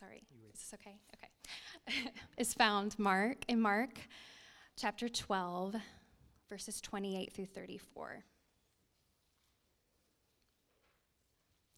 [0.00, 0.22] sorry.
[0.54, 0.98] Is this okay?
[1.14, 2.10] Okay.
[2.38, 3.98] is found Mark in Mark
[4.76, 5.76] chapter 12,
[6.48, 8.24] verses 28 through 34.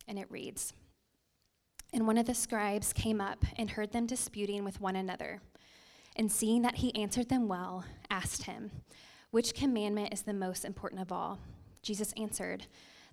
[0.07, 0.73] And it reads
[1.93, 5.41] And one of the scribes came up and heard them disputing with one another.
[6.15, 8.71] And seeing that he answered them well, asked him,
[9.33, 11.41] Which commandment is the most important of all?
[11.83, 12.67] Jesus answered,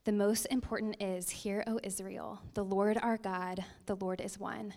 [0.04, 4.76] The most important is, Hear, O Israel, the Lord our God, the Lord is one.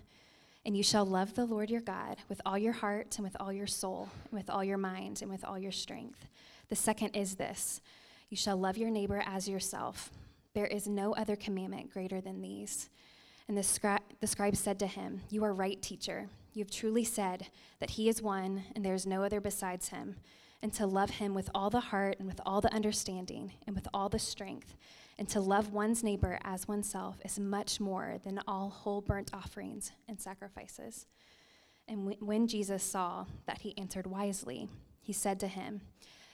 [0.64, 3.52] And you shall love the Lord your God with all your heart and with all
[3.52, 6.26] your soul and with all your mind and with all your strength.
[6.68, 7.80] The second is this
[8.30, 10.10] you shall love your neighbor as yourself.
[10.54, 12.88] There is no other commandment greater than these.
[13.46, 16.28] And the, scri- the scribe said to him, You are right, teacher.
[16.54, 20.16] You have truly said that he is one and there is no other besides him,
[20.62, 23.88] and to love him with all the heart and with all the understanding and with
[23.92, 24.74] all the strength,
[25.18, 29.92] and to love one's neighbor as oneself is much more than all whole burnt offerings
[30.08, 31.06] and sacrifices.
[31.88, 34.68] And when Jesus saw that he answered wisely,
[35.00, 35.82] he said to him,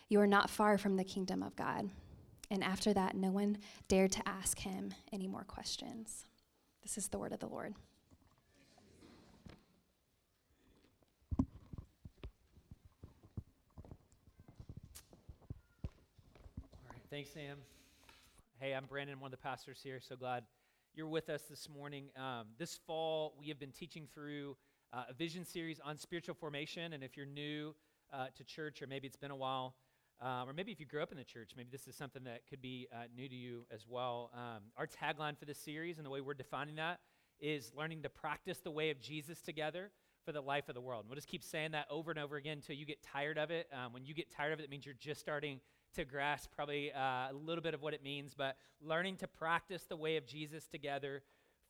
[0.09, 1.91] You are not far from the kingdom of God.
[2.51, 6.25] And after that, no one dared to ask him any more questions.
[6.83, 7.75] This is the word of the Lord.
[11.39, 11.47] All
[16.91, 17.59] right, thanks, Sam.
[18.61, 20.01] Hey, I'm Brandon, one of the pastors here.
[20.01, 20.43] So glad
[20.93, 22.07] you're with us this morning.
[22.17, 24.57] Um, this fall, we have been teaching through
[24.93, 26.93] uh, a vision series on spiritual formation.
[26.93, 27.77] And if you're new
[28.13, 29.77] uh, to church, or maybe it's been a while,
[30.21, 32.49] um, or maybe if you grew up in the church, maybe this is something that
[32.51, 34.33] could be uh, new to you as well.
[34.35, 36.99] Um, our tagline for this series and the way we're defining that
[37.39, 39.93] is learning to practice the way of Jesus together
[40.25, 41.03] for the life of the world.
[41.05, 43.53] And we'll just keep saying that over and over again until you get tired of
[43.53, 43.69] it.
[43.73, 45.61] Um, when you get tired of it, it means you're just starting
[45.95, 49.85] to grasp probably uh, a little bit of what it means, but learning to practice
[49.89, 51.23] the way of Jesus together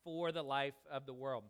[0.04, 1.44] for the life of the world.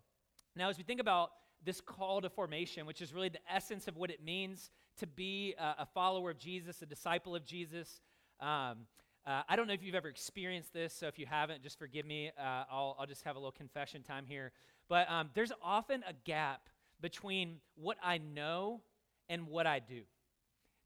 [0.57, 1.31] Now, as we think about
[1.65, 5.55] this call to formation, which is really the essence of what it means to be
[5.59, 8.01] a, a follower of Jesus, a disciple of Jesus.
[8.41, 8.87] Um,
[9.27, 12.07] uh, I don't know if you've ever experienced this, so if you haven't, just forgive
[12.07, 12.31] me.
[12.39, 14.53] Uh, I'll, I'll, just have a little confession time here.
[14.89, 16.69] But um, there's often a gap
[17.01, 18.81] between what I know
[19.29, 20.03] and what I do.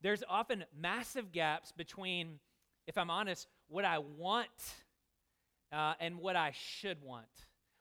[0.03, 2.41] There's often massive gaps between,
[2.87, 4.49] if I'm honest, what I want
[5.73, 7.27] uh, and what I should want,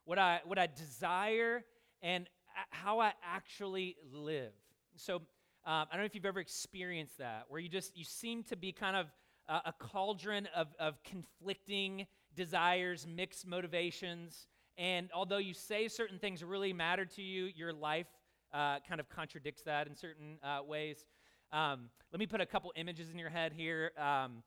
[0.06, 1.64] what I, what I desire
[2.02, 2.28] and
[2.70, 4.54] how I actually live.
[4.96, 5.24] So um,
[5.66, 8.72] I don't know if you've ever experienced that, where you just you seem to be
[8.72, 9.08] kind of
[9.50, 12.06] uh, a cauldron of, of conflicting
[12.36, 18.08] desires, mixed motivations, and although you say certain things really matter to you, your life
[18.53, 21.06] uh, kind of contradicts that in certain uh, ways.
[21.53, 23.91] Um, let me put a couple images in your head here.
[23.97, 24.44] Um,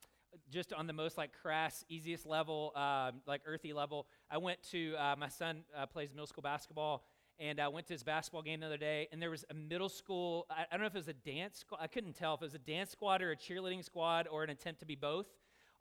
[0.51, 4.07] just on the most like crass, easiest level, um, like earthy level.
[4.31, 7.05] I went to uh, my son uh, plays middle school basketball,
[7.39, 9.91] and I went to his basketball game the other day, and there was a middle
[9.91, 10.47] school.
[10.51, 11.79] I, I don't know if it was a dance squad.
[11.83, 14.51] I couldn't tell if it was a dance squad or a cheerleading squad or an
[14.51, 15.27] attempt to be both.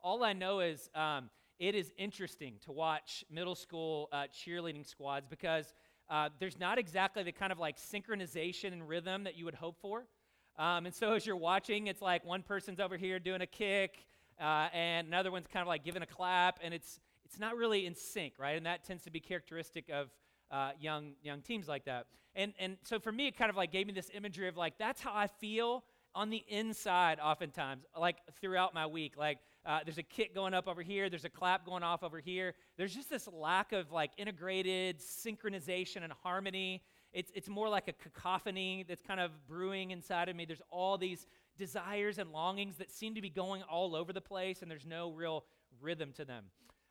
[0.02, 5.26] All I know is um, it is interesting to watch middle school uh, cheerleading squads
[5.26, 5.72] because
[6.10, 9.80] uh, there's not exactly the kind of like synchronization and rhythm that you would hope
[9.80, 10.04] for.
[10.58, 14.06] Um, and so as you're watching, it's like one person's over here doing a kick,
[14.40, 17.86] uh, and another one's kind of like giving a clap, and it's it's not really
[17.86, 18.56] in sync, right?
[18.56, 20.08] And that tends to be characteristic of
[20.50, 22.06] uh, young young teams like that.
[22.34, 24.78] And and so for me, it kind of like gave me this imagery of like
[24.78, 29.16] that's how I feel on the inside, oftentimes, like throughout my week.
[29.16, 32.20] Like uh, there's a kick going up over here, there's a clap going off over
[32.20, 32.54] here.
[32.76, 36.82] There's just this lack of like integrated synchronization and harmony.
[37.14, 40.44] It's it's more like a cacophony that's kind of brewing inside of me.
[40.44, 41.26] There's all these
[41.56, 45.12] desires and longings that seem to be going all over the place, and there's no
[45.12, 45.44] real
[45.80, 46.46] rhythm to them.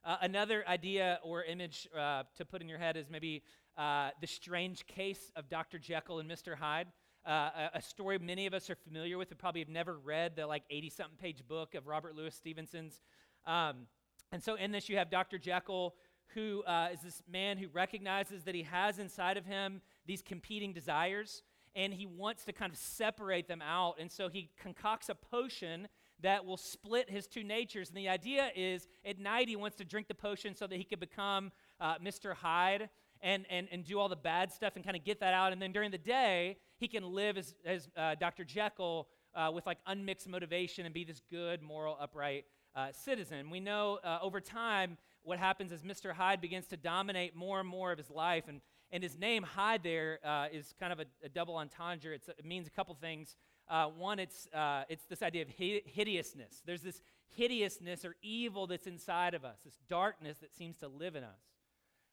[0.05, 3.43] Uh, another idea or image uh, to put in your head is maybe
[3.77, 5.77] uh, the strange case of Dr.
[5.77, 6.55] Jekyll and Mr.
[6.55, 6.87] Hyde.
[7.25, 10.35] Uh, a, a, story many of us are familiar with, but probably have never read
[10.35, 13.01] the like 80 something page book of Robert Louis Stevenson's.
[13.45, 13.87] Um,
[14.33, 15.37] and so in this, you have Dr.
[15.37, 15.95] Jekyll,
[16.33, 20.73] who uh, is this man who recognizes that he has inside of him these competing
[20.73, 21.43] desires,
[21.75, 23.95] and he wants to kind of separate them out.
[23.99, 25.87] And so he concocts a potion
[26.21, 27.89] that will split his two natures.
[27.89, 30.83] And the idea is at night he wants to drink the potion so that he
[30.83, 32.33] could become uh, Mr.
[32.33, 32.89] Hyde
[33.21, 35.53] and, and, and do all the bad stuff and kind of get that out.
[35.53, 38.43] And then during the day, he can live as, as uh, Dr.
[38.43, 42.45] Jekyll uh, with like unmixed motivation and be this good, moral, upright
[42.75, 43.49] uh, citizen.
[43.49, 46.11] We know uh, over time what happens is Mr.
[46.11, 48.45] Hyde begins to dominate more and more of his life.
[48.47, 48.61] And,
[48.91, 52.13] and his name, Hyde, there uh, is kind of a, a double entendre.
[52.13, 53.35] It's, it means a couple things.
[53.69, 56.61] Uh, one, it's, uh, it's this idea of hideousness.
[56.65, 57.01] There's this
[57.35, 61.39] hideousness or evil that's inside of us, this darkness that seems to live in us.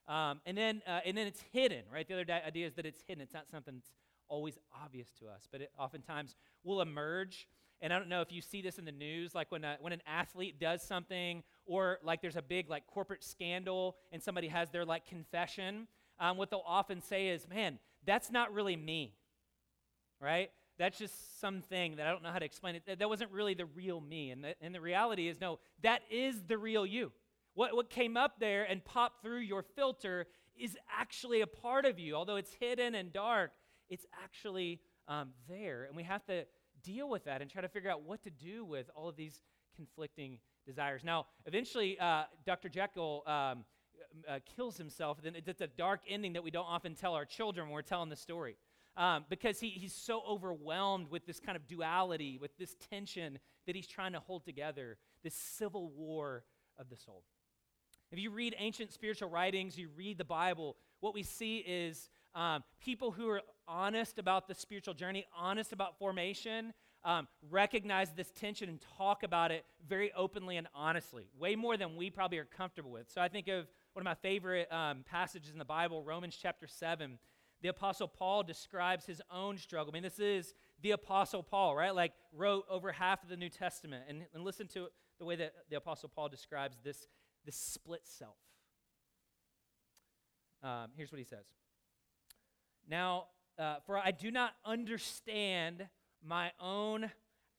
[0.09, 2.07] Um, and, then, uh, and then it's hidden, right?
[2.07, 3.23] The other di- idea is that it's hidden.
[3.23, 3.93] It's not something that's
[4.29, 7.47] always obvious to us, but it oftentimes will emerge.
[7.82, 9.93] And I don't know if you see this in the news, like when, a, when
[9.93, 14.71] an athlete does something, or like there's a big like corporate scandal and somebody has
[14.71, 15.87] their like confession.
[16.19, 19.15] Um, what they'll often say is, "Man, that's not really me,"
[20.21, 20.50] right?
[20.81, 22.85] That's just something that I don't know how to explain it.
[22.87, 24.31] That, that wasn't really the real me.
[24.31, 27.12] And the, and the reality is, no, that is the real you.
[27.53, 30.26] What, what came up there and popped through your filter
[30.59, 32.15] is actually a part of you.
[32.15, 33.53] Although it's hidden and dark,
[33.91, 35.85] it's actually um, there.
[35.85, 36.47] And we have to
[36.82, 39.43] deal with that and try to figure out what to do with all of these
[39.77, 41.03] conflicting desires.
[41.05, 42.69] Now, eventually, uh, Dr.
[42.69, 43.65] Jekyll um,
[44.29, 45.19] uh, kills himself.
[45.23, 48.09] Then it's a dark ending that we don't often tell our children when we're telling
[48.09, 48.56] the story.
[48.97, 53.76] Um, because he, he's so overwhelmed with this kind of duality, with this tension that
[53.76, 56.44] he's trying to hold together, this civil war
[56.76, 57.23] of the soul.
[58.11, 62.62] If you read ancient spiritual writings, you read the Bible, what we see is um,
[62.81, 66.73] people who are honest about the spiritual journey, honest about formation,
[67.05, 71.97] um, recognize this tension and talk about it very openly and honestly, way more than
[71.97, 73.11] we probably are comfortable with.
[73.11, 76.67] So I think of one of my favorite um, passages in the Bible, Romans chapter
[76.67, 77.19] 7.
[77.62, 79.93] The Apostle Paul describes his own struggle.
[79.93, 81.94] I mean, this is the Apostle Paul, right?
[81.94, 84.05] Like, wrote over half of the New Testament.
[84.09, 84.88] And, and listen to
[85.19, 87.06] the way that the Apostle Paul describes this
[87.44, 88.37] the split self.
[90.62, 91.44] Um, here's what he says
[92.88, 93.27] Now,
[93.59, 95.87] uh, for I do not understand
[96.25, 97.11] my own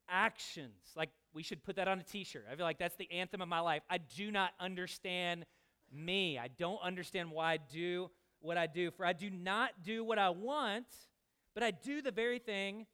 [0.09, 0.91] actions.
[0.95, 2.45] Like, we should put that on a t shirt.
[2.51, 3.83] I feel like that's the anthem of my life.
[3.89, 5.45] I do not understand
[5.91, 6.37] me.
[6.37, 8.09] I don't understand why I do
[8.39, 8.91] what I do.
[8.91, 10.87] For I do not do what I want,
[11.53, 12.85] but I do the very thing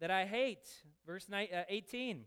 [0.00, 0.68] that I hate.
[1.06, 2.24] Verse uh, 18.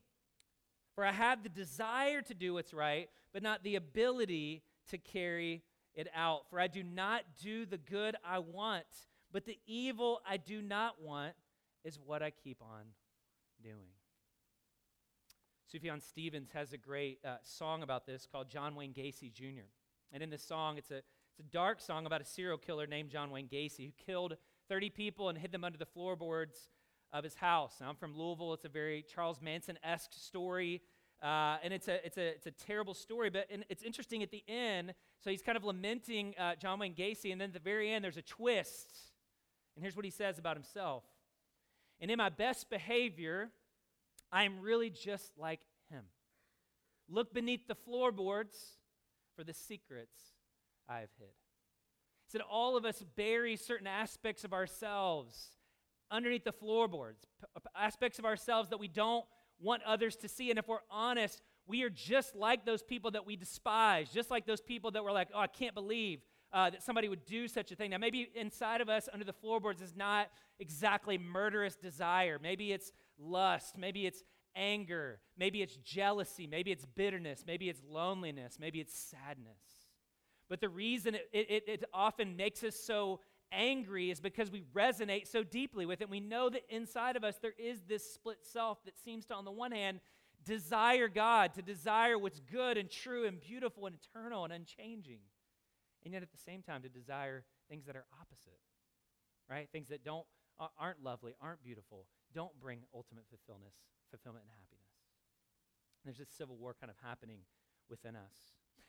[0.95, 5.63] For I have the desire to do what's right, but not the ability to carry
[5.93, 6.49] it out.
[6.49, 8.85] For I do not do the good I want,
[9.31, 11.33] but the evil I do not want
[11.83, 12.85] is what I keep on
[13.61, 13.93] doing.
[15.73, 19.67] Sufjan Stevens has a great uh, song about this called John Wayne Gacy Jr.
[20.13, 23.09] And in this song, it's a, it's a dark song about a serial killer named
[23.09, 24.37] John Wayne Gacy who killed
[24.69, 26.69] 30 people and hid them under the floorboards
[27.11, 27.75] of his house.
[27.81, 28.53] Now, I'm from Louisville.
[28.53, 30.81] It's a very Charles Manson esque story.
[31.21, 34.43] Uh, and it's a, it's, a, it's a terrible story, but it's interesting at the
[34.47, 34.93] end.
[35.19, 38.03] So he's kind of lamenting uh, John Wayne Gacy, and then at the very end,
[38.03, 38.93] there's a twist.
[39.77, 41.03] And here's what he says about himself
[42.01, 43.51] And in my best behavior,
[44.31, 46.03] I am really just like him.
[47.07, 48.57] Look beneath the floorboards
[49.35, 50.17] for the secrets
[50.89, 51.27] I have hid.
[52.25, 55.51] He said, All of us bury certain aspects of ourselves
[56.09, 57.27] underneath the floorboards,
[57.75, 59.25] aspects of ourselves that we don't
[59.59, 60.49] want others to see.
[60.49, 64.47] And if we're honest, we are just like those people that we despise, just like
[64.47, 66.21] those people that were like, oh, I can't believe
[66.53, 67.91] uh, that somebody would do such a thing.
[67.91, 70.29] Now, maybe inside of us, under the floorboards, is not
[70.59, 72.39] exactly murderous desire.
[72.41, 73.77] Maybe it's lust.
[73.77, 74.23] Maybe it's
[74.55, 75.19] anger.
[75.37, 76.47] Maybe it's jealousy.
[76.47, 77.43] Maybe it's bitterness.
[77.45, 78.57] Maybe it's loneliness.
[78.59, 79.59] Maybe it's sadness.
[80.49, 83.19] But the reason it, it, it often makes us so
[83.51, 86.09] angry is because we resonate so deeply with it.
[86.09, 89.45] We know that inside of us there is this split self that seems to, on
[89.45, 89.99] the one hand,
[90.45, 95.19] desire God, to desire what's good and true and beautiful and eternal and unchanging.
[96.07, 98.61] And yet at the same time, to desire things that are opposite,
[99.49, 99.67] right?
[99.73, 100.25] Things that don't,
[100.79, 103.73] aren't lovely, aren't beautiful, don't bring ultimate fulfillment,
[104.09, 104.87] fulfillment and happiness.
[106.01, 107.39] And there's this civil war kind of happening
[107.89, 108.31] within us.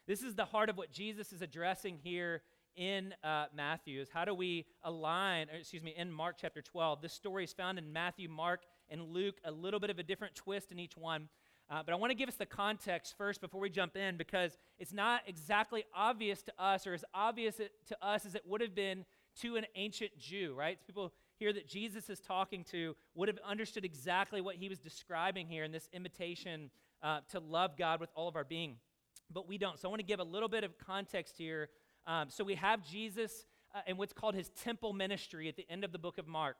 [0.06, 2.42] This is the heart of what Jesus is addressing here
[2.76, 7.02] in uh, Matthew is how do we align, excuse me, in Mark chapter 12.
[7.02, 10.36] This story is found in Matthew, Mark, and Luke, a little bit of a different
[10.36, 11.28] twist in each one.
[11.70, 14.56] Uh, but I want to give us the context first before we jump in because
[14.78, 18.74] it's not exactly obvious to us or as obvious to us as it would have
[18.74, 19.04] been
[19.42, 20.78] to an ancient Jew, right?
[20.86, 25.46] People here that Jesus is talking to would have understood exactly what he was describing
[25.46, 26.70] here in this invitation
[27.02, 28.76] uh, to love God with all of our being.
[29.30, 29.78] But we don't.
[29.78, 31.68] So I want to give a little bit of context here
[32.08, 33.44] um, so we have Jesus
[33.74, 36.56] uh, in what's called his temple ministry at the end of the book of Mark.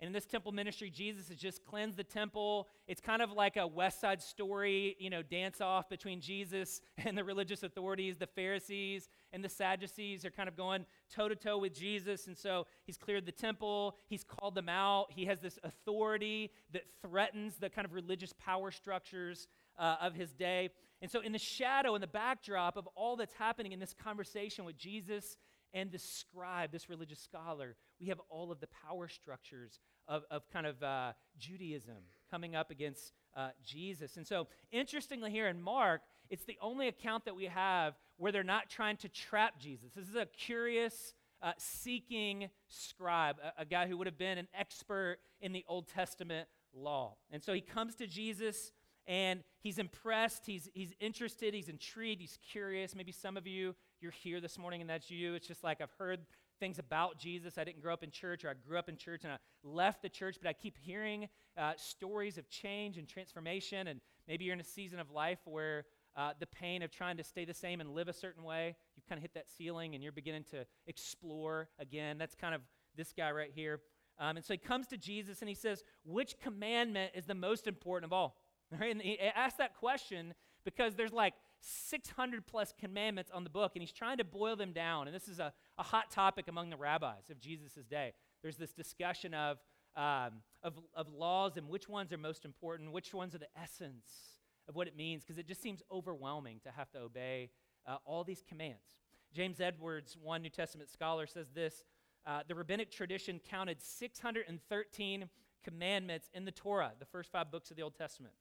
[0.00, 2.68] And in this temple ministry, Jesus has just cleansed the temple.
[2.88, 7.16] It's kind of like a West Side story, you know, dance off between Jesus and
[7.16, 8.16] the religious authorities.
[8.16, 12.26] The Pharisees and the Sadducees are kind of going toe to toe with Jesus.
[12.26, 15.06] And so he's cleared the temple, he's called them out.
[15.10, 19.46] He has this authority that threatens the kind of religious power structures
[19.78, 20.70] uh, of his day.
[21.00, 24.64] And so, in the shadow, in the backdrop of all that's happening in this conversation
[24.64, 25.36] with Jesus
[25.74, 30.48] and the scribe, this religious scholar, we have all of the power structures of, of
[30.52, 31.96] kind of uh, Judaism
[32.30, 34.16] coming up against uh, Jesus.
[34.16, 38.42] And so, interestingly, here in Mark, it's the only account that we have where they're
[38.42, 39.92] not trying to trap Jesus.
[39.94, 44.48] This is a curious, uh, seeking scribe, a, a guy who would have been an
[44.58, 47.16] expert in the Old Testament law.
[47.30, 48.72] And so he comes to Jesus
[49.06, 52.94] and he's impressed, he's, he's interested, he's intrigued, he's curious.
[52.94, 55.34] Maybe some of you, you're here this morning and that's you.
[55.34, 56.20] It's just like I've heard
[56.58, 57.56] things about Jesus.
[57.56, 60.02] I didn't grow up in church, or I grew up in church and I left
[60.02, 63.86] the church, but I keep hearing uh, stories of change and transformation.
[63.86, 65.84] And maybe you're in a season of life where
[66.16, 69.06] uh, the pain of trying to stay the same and live a certain way, you've
[69.06, 72.18] kind of hit that ceiling and you're beginning to explore again.
[72.18, 72.60] That's kind of
[72.96, 73.80] this guy right here.
[74.18, 77.66] Um, and so he comes to Jesus and he says, Which commandment is the most
[77.66, 78.36] important of all?
[78.80, 78.90] Right?
[78.90, 80.32] And he asks that question
[80.64, 84.72] because there's like 600 plus commandments on the book, and he's trying to boil them
[84.72, 85.06] down.
[85.06, 88.12] And this is a, a hot topic among the rabbis of Jesus' day.
[88.42, 89.58] There's this discussion of,
[89.96, 94.38] um, of, of laws and which ones are most important, which ones are the essence
[94.68, 97.50] of what it means, because it just seems overwhelming to have to obey
[97.86, 98.96] uh, all these commands.
[99.32, 101.84] James Edwards, one New Testament scholar, says this
[102.26, 105.28] uh, The rabbinic tradition counted 613
[105.64, 108.34] commandments in the Torah, the first five books of the Old Testament.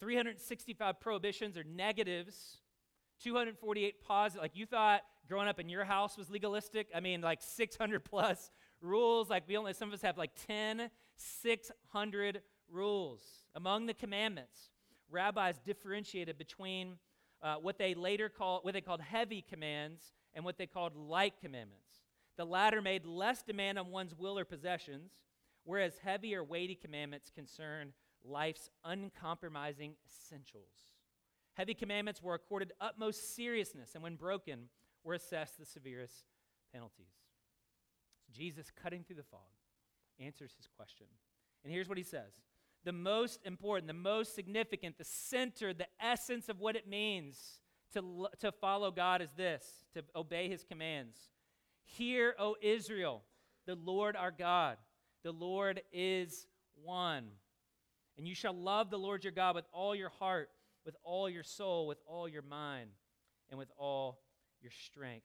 [0.00, 2.58] 365 prohibitions or negatives,
[3.22, 4.42] 248 positive.
[4.42, 6.88] Like you thought growing up in your house was legalistic.
[6.94, 9.30] I mean, like 600 plus rules.
[9.30, 13.20] Like we only, some of us have like 10, 600 rules.
[13.54, 14.70] Among the commandments,
[15.10, 16.96] rabbis differentiated between
[17.42, 20.02] uh, what they later called, what they called heavy commands
[20.34, 22.00] and what they called light commandments.
[22.36, 25.12] The latter made less demand on one's will or possessions,
[25.64, 27.92] whereas heavy or weighty commandments concern
[28.24, 30.94] life's uncompromising essentials.
[31.54, 34.68] Heavy commandments were accorded utmost seriousness, and when broken,
[35.04, 36.24] were assessed the severest
[36.72, 37.12] penalties.
[38.26, 39.40] So Jesus, cutting through the fog,
[40.18, 41.06] answers his question.
[41.64, 42.32] And here's what he says
[42.84, 47.60] The most important, the most significant, the center, the essence of what it means
[47.94, 51.16] to, to follow God is this to obey his commands.
[51.84, 53.22] Hear, O Israel,
[53.66, 54.76] the Lord our God,
[55.24, 56.46] the Lord is
[56.84, 57.26] one.
[58.20, 60.50] And you shall love the Lord your God with all your heart,
[60.84, 62.90] with all your soul, with all your mind,
[63.48, 64.20] and with all
[64.60, 65.24] your strength.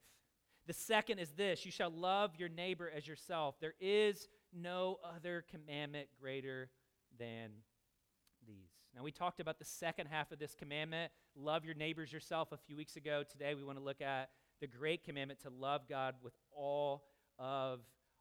[0.66, 3.56] The second is this you shall love your neighbor as yourself.
[3.60, 6.70] There is no other commandment greater
[7.18, 7.50] than
[8.46, 8.70] these.
[8.96, 12.56] Now, we talked about the second half of this commandment love your neighbors yourself a
[12.56, 13.24] few weeks ago.
[13.30, 14.30] Today, we want to look at
[14.62, 17.04] the great commandment to love God with all
[17.38, 17.80] of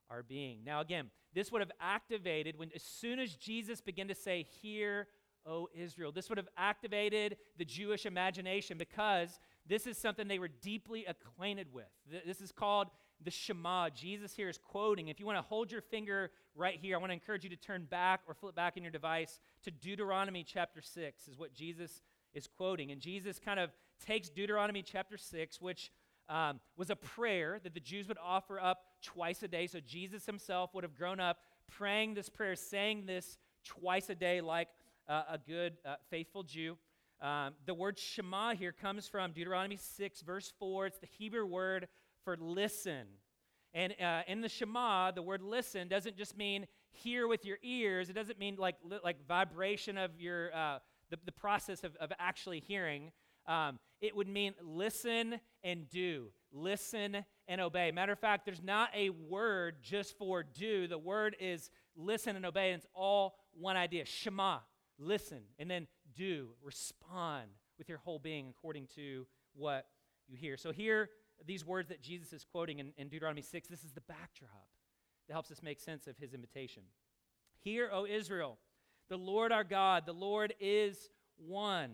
[0.09, 0.59] our being.
[0.65, 5.07] Now, again, this would have activated when, as soon as Jesus began to say, Hear,
[5.45, 10.47] O Israel, this would have activated the Jewish imagination because this is something they were
[10.47, 11.85] deeply acquainted with.
[12.25, 12.87] This is called
[13.23, 13.89] the Shema.
[13.89, 15.07] Jesus here is quoting.
[15.07, 17.55] If you want to hold your finger right here, I want to encourage you to
[17.55, 22.01] turn back or flip back in your device to Deuteronomy chapter 6, is what Jesus
[22.33, 22.91] is quoting.
[22.91, 23.71] And Jesus kind of
[24.05, 25.91] takes Deuteronomy chapter 6, which
[26.27, 29.67] um, was a prayer that the Jews would offer up twice a day.
[29.67, 34.41] So Jesus himself would have grown up praying this prayer, saying this twice a day,
[34.41, 34.67] like
[35.07, 36.77] uh, a good, uh, faithful Jew.
[37.21, 40.87] Um, the word Shema here comes from Deuteronomy 6, verse 4.
[40.87, 41.87] It's the Hebrew word
[42.23, 43.07] for listen.
[43.73, 48.09] And uh, in the Shema, the word listen doesn't just mean hear with your ears,
[48.09, 52.61] it doesn't mean like, like vibration of your, uh, the, the process of, of actually
[52.61, 53.11] hearing.
[53.47, 57.91] Um, it would mean listen and do, listen and obey.
[57.91, 60.87] Matter of fact, there's not a word just for do.
[60.87, 64.59] The word is listen and obey, and it's all one idea Shema,
[64.97, 67.47] listen, and then do, respond
[67.77, 69.87] with your whole being according to what
[70.27, 70.57] you hear.
[70.57, 71.09] So, here,
[71.45, 74.67] these words that Jesus is quoting in, in Deuteronomy 6, this is the backdrop
[75.27, 76.83] that helps us make sense of his invitation.
[77.59, 78.57] Hear, O Israel,
[79.09, 81.91] the Lord our God, the Lord is one.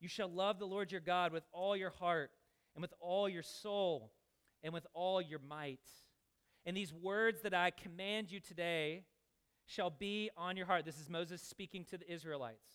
[0.00, 2.30] You shall love the Lord your God with all your heart
[2.74, 4.12] and with all your soul
[4.64, 5.78] and with all your might.
[6.66, 9.04] And these words that I command you today
[9.66, 10.84] shall be on your heart.
[10.84, 12.66] This is Moses speaking to the Israelites.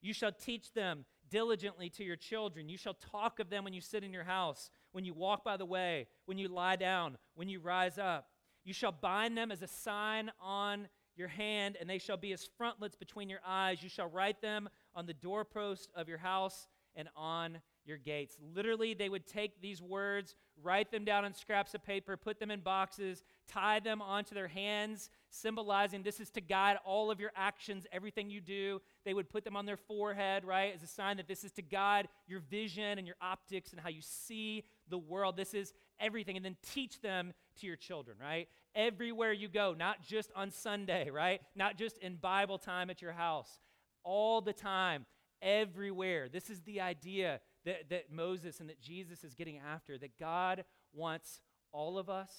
[0.00, 2.68] You shall teach them diligently to your children.
[2.68, 5.56] You shall talk of them when you sit in your house, when you walk by
[5.56, 8.28] the way, when you lie down, when you rise up.
[8.64, 12.48] You shall bind them as a sign on your hand, and they shall be as
[12.56, 13.82] frontlets between your eyes.
[13.82, 16.66] You shall write them on the doorpost of your house
[16.96, 18.36] and on your gates.
[18.54, 22.50] Literally, they would take these words, write them down on scraps of paper, put them
[22.50, 27.32] in boxes, tie them onto their hands, symbolizing this is to guide all of your
[27.36, 28.80] actions, everything you do.
[29.04, 31.62] They would put them on their forehead, right, as a sign that this is to
[31.62, 35.36] guide your vision and your optics and how you see the world.
[35.36, 36.36] This is everything.
[36.36, 38.48] And then teach them to your children, right?
[38.74, 41.40] Everywhere you go, not just on Sunday, right?
[41.56, 43.60] Not just in Bible time at your house,
[44.04, 45.06] all the time
[45.42, 46.28] everywhere.
[46.28, 50.64] This is the idea that, that Moses and that Jesus is getting after that God
[50.92, 51.40] wants
[51.72, 52.32] all of us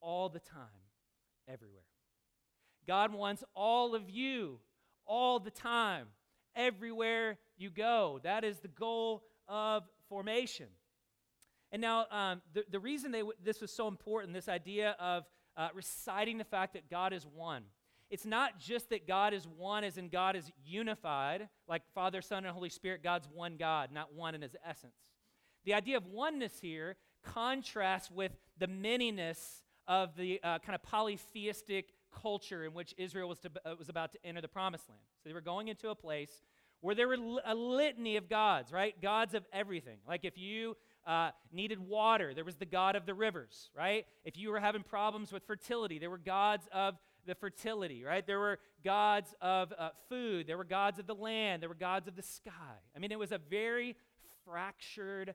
[0.00, 0.66] all the time,
[1.48, 1.82] everywhere.
[2.86, 4.58] God wants all of you
[5.06, 6.08] all the time,
[6.56, 8.20] everywhere you go.
[8.24, 10.66] That is the goal of formation.
[11.70, 15.24] And now, um, the, the reason they w- this was so important, this idea of
[15.56, 17.64] uh, reciting the fact that God is one.
[18.12, 22.44] It's not just that God is one, as in God is unified, like Father, Son,
[22.44, 24.92] and Holy Spirit, God's one God, not one in his essence.
[25.64, 31.94] The idea of oneness here contrasts with the manyness of the uh, kind of polytheistic
[32.14, 35.00] culture in which Israel was, to, uh, was about to enter the promised land.
[35.22, 36.42] So they were going into a place
[36.82, 37.16] where there were
[37.46, 39.00] a litany of gods, right?
[39.00, 39.96] Gods of everything.
[40.06, 40.76] Like if you
[41.06, 44.04] uh, needed water, there was the god of the rivers, right?
[44.22, 48.26] If you were having problems with fertility, there were gods of the fertility, right?
[48.26, 52.08] There were gods of uh, food, there were gods of the land, there were gods
[52.08, 52.80] of the sky.
[52.94, 53.96] I mean, it was a very
[54.44, 55.34] fractured,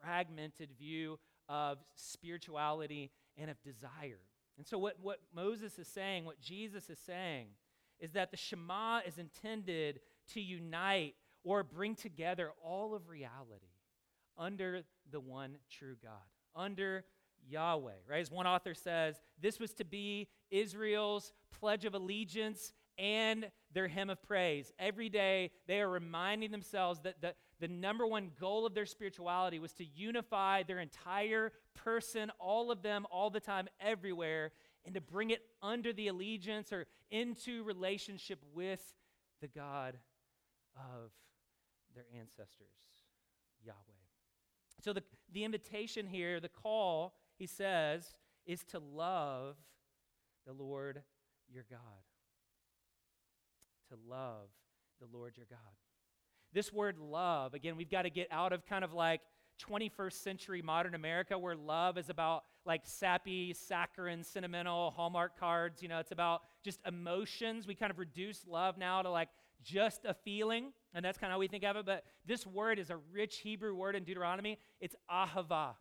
[0.00, 4.20] fragmented view of spirituality and of desire.
[4.58, 7.46] And so, what, what Moses is saying, what Jesus is saying,
[7.98, 10.00] is that the Shema is intended
[10.34, 13.72] to unite or bring together all of reality
[14.36, 16.12] under the one true God,
[16.54, 17.04] under
[17.48, 18.20] Yahweh, right?
[18.20, 24.10] As one author says, this was to be Israel's pledge of allegiance and their hymn
[24.10, 24.72] of praise.
[24.78, 29.58] Every day, they are reminding themselves that the, the number one goal of their spirituality
[29.58, 34.52] was to unify their entire person, all of them, all the time, everywhere,
[34.84, 38.82] and to bring it under the allegiance or into relationship with
[39.40, 39.96] the God
[40.76, 41.10] of
[41.94, 42.68] their ancestors,
[43.64, 43.76] Yahweh.
[44.80, 48.14] So the, the invitation here, the call, he says,
[48.46, 49.56] is to love
[50.46, 51.02] the Lord
[51.52, 51.78] your God.
[53.90, 54.48] To love
[55.00, 55.58] the Lord your God.
[56.52, 59.20] This word love, again, we've got to get out of kind of like
[59.60, 65.82] 21st century modern America where love is about like sappy, saccharine, sentimental Hallmark cards.
[65.82, 67.66] You know, it's about just emotions.
[67.66, 69.28] We kind of reduce love now to like
[69.62, 71.86] just a feeling, and that's kind of how we think of it.
[71.86, 74.58] But this word is a rich Hebrew word in Deuteronomy.
[74.80, 75.74] It's ahava.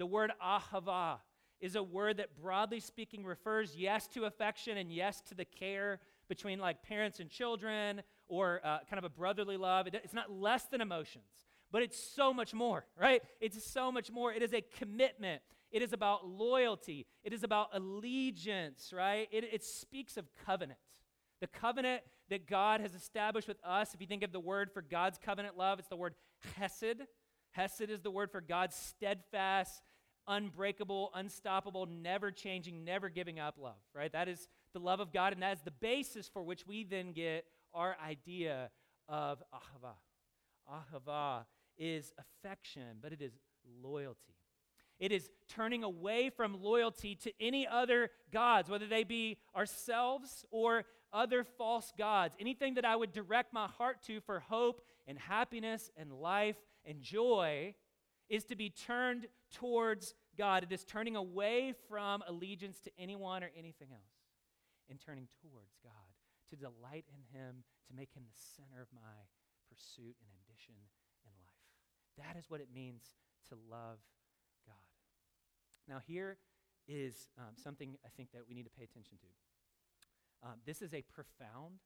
[0.00, 1.18] The word ahava
[1.60, 6.00] is a word that, broadly speaking, refers yes to affection and yes to the care
[6.26, 9.86] between like parents and children or uh, kind of a brotherly love.
[9.86, 13.20] It, it's not less than emotions, but it's so much more, right?
[13.42, 14.32] It's so much more.
[14.32, 15.42] It is a commitment.
[15.70, 17.06] It is about loyalty.
[17.22, 19.28] It is about allegiance, right?
[19.30, 20.80] It, it speaks of covenant.
[21.42, 24.80] The covenant that God has established with us, if you think of the word for
[24.80, 26.14] God's covenant love, it's the word
[26.56, 27.02] hesed.
[27.52, 29.82] Hesed is the word for God's steadfast,
[30.30, 34.12] unbreakable, unstoppable, never changing, never giving up love, right?
[34.12, 37.12] That is the love of God, and that is the basis for which we then
[37.12, 38.70] get our idea
[39.08, 39.94] of ahava.
[40.70, 41.44] Ahava
[41.76, 43.32] is affection, but it is
[43.82, 44.36] loyalty.
[45.00, 50.84] It is turning away from loyalty to any other gods, whether they be ourselves or
[51.12, 52.36] other false gods.
[52.38, 57.00] Anything that I would direct my heart to for hope and happiness and life and
[57.00, 57.74] joy
[58.30, 60.62] is to be turned towards God.
[60.62, 64.14] It is turning away from allegiance to anyone or anything else
[64.88, 66.10] and turning towards God,
[66.50, 69.26] to delight in Him, to make Him the center of my
[69.68, 70.74] pursuit and ambition
[71.26, 71.66] in life.
[72.18, 73.02] That is what it means
[73.50, 73.98] to love
[74.66, 74.90] God.
[75.88, 76.38] now, here
[76.86, 80.48] is um, something I think that we need to pay attention to.
[80.48, 81.82] Um, this is a profound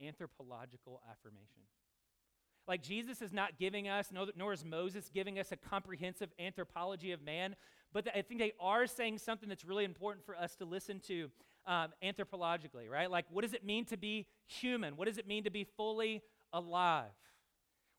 [0.00, 1.62] anthropological affirmation.
[2.68, 7.22] Like Jesus is not giving us, nor is Moses giving us a comprehensive anthropology of
[7.22, 7.56] man,
[7.92, 11.28] but I think they are saying something that's really important for us to listen to
[11.66, 13.10] um, anthropologically, right?
[13.10, 14.96] Like, what does it mean to be human?
[14.96, 16.22] What does it mean to be fully
[16.52, 17.10] alive?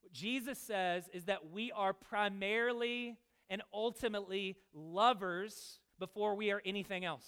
[0.02, 3.17] What Jesus says is that we are primarily
[3.49, 7.28] and ultimately lovers before we are anything else.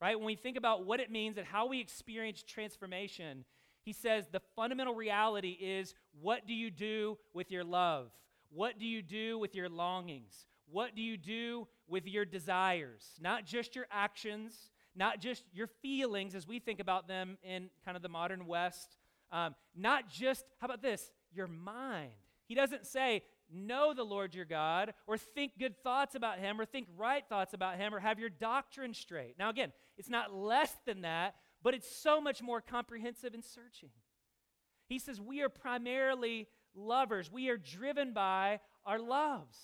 [0.00, 0.16] Right?
[0.16, 3.44] When we think about what it means and how we experience transformation,
[3.84, 8.10] he says the fundamental reality is what do you do with your love?
[8.50, 10.46] What do you do with your longings?
[10.70, 13.04] What do you do with your desires?
[13.20, 17.96] Not just your actions, not just your feelings as we think about them in kind
[17.96, 18.96] of the modern West,
[19.30, 22.10] um, not just, how about this, your mind.
[22.46, 26.64] He doesn't say, know the Lord your God, or think good thoughts about him, or
[26.64, 29.36] think right thoughts about him, or have your doctrine straight.
[29.38, 33.90] Now, again, it's not less than that, but it's so much more comprehensive and searching.
[34.88, 39.58] He says, We are primarily lovers, we are driven by our loves.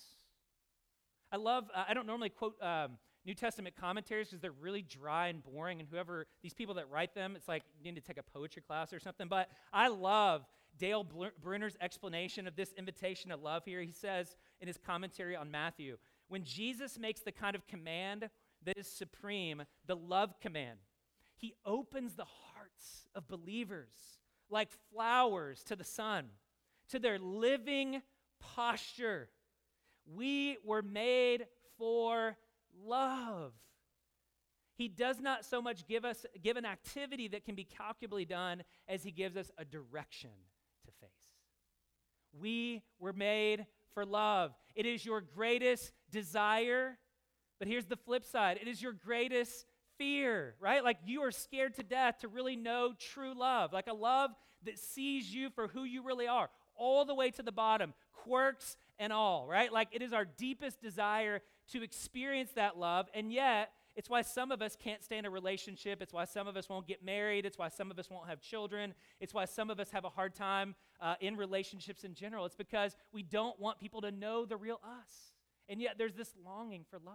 [1.33, 5.28] I love, uh, I don't normally quote um, New Testament commentaries because they're really dry
[5.28, 8.18] and boring, and whoever, these people that write them, it's like you need to take
[8.18, 9.28] a poetry class or something.
[9.28, 10.44] But I love
[10.78, 11.07] Dale
[11.42, 13.80] Bruner's explanation of this invitation to love here.
[13.80, 15.96] He says in his commentary on Matthew
[16.28, 18.28] when Jesus makes the kind of command
[18.64, 20.78] that is supreme, the love command,
[21.37, 23.92] he opens the hearts of believers
[24.51, 26.27] like flowers to the sun,
[26.88, 28.03] to their living
[28.40, 29.29] posture.
[30.07, 31.47] We were made
[31.79, 32.37] for
[32.85, 33.53] love.
[34.77, 38.64] He does not so much give us give an activity that can be calculably done
[38.88, 40.31] as he gives us a direction
[40.85, 41.11] to face.
[42.38, 44.53] We were made for love.
[44.75, 46.99] It is your greatest desire,
[47.61, 48.59] but here's the flip side.
[48.61, 49.64] It is your greatest
[49.98, 50.83] fear, right?
[50.83, 54.30] Like you are scared to death to really know true love, like a love
[54.64, 58.76] that sees you for who you really are, all the way to the bottom, quirks
[58.98, 59.72] and all, right?
[59.72, 61.40] Like it is our deepest desire
[61.72, 65.30] to experience that love, and yet it's why some of us can't stay in a
[65.30, 66.02] relationship.
[66.02, 67.46] It's why some of us won't get married.
[67.46, 68.92] It's why some of us won't have children.
[69.20, 72.44] It's why some of us have a hard time uh, in relationships in general.
[72.44, 75.33] It's because we don't want people to know the real us.
[75.68, 77.14] And yet there's this longing for love.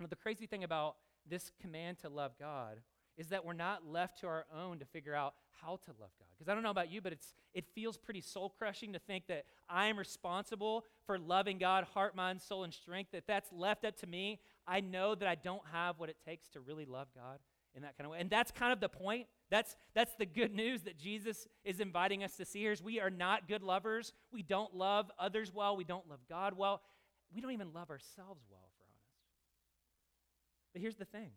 [0.00, 0.96] Now, the crazy thing about
[1.28, 2.80] this command to love God
[3.16, 6.28] is that we're not left to our own to figure out how to love God.
[6.36, 9.26] Because I don't know about you, but it's, it feels pretty soul crushing to think
[9.28, 13.12] that I am responsible for loving God, heart, mind, soul, and strength.
[13.12, 14.40] That that's left up to me.
[14.66, 17.38] I know that I don't have what it takes to really love God
[17.74, 18.18] in that kind of way.
[18.20, 19.26] And that's kind of the point.
[19.50, 23.00] That's, that's the good news that Jesus is inviting us to see here is we
[23.00, 24.12] are not good lovers.
[24.32, 25.76] We don't love others well.
[25.76, 26.82] We don't love God well.
[27.34, 28.65] We don't even love ourselves well.
[30.76, 31.30] But here's the thing.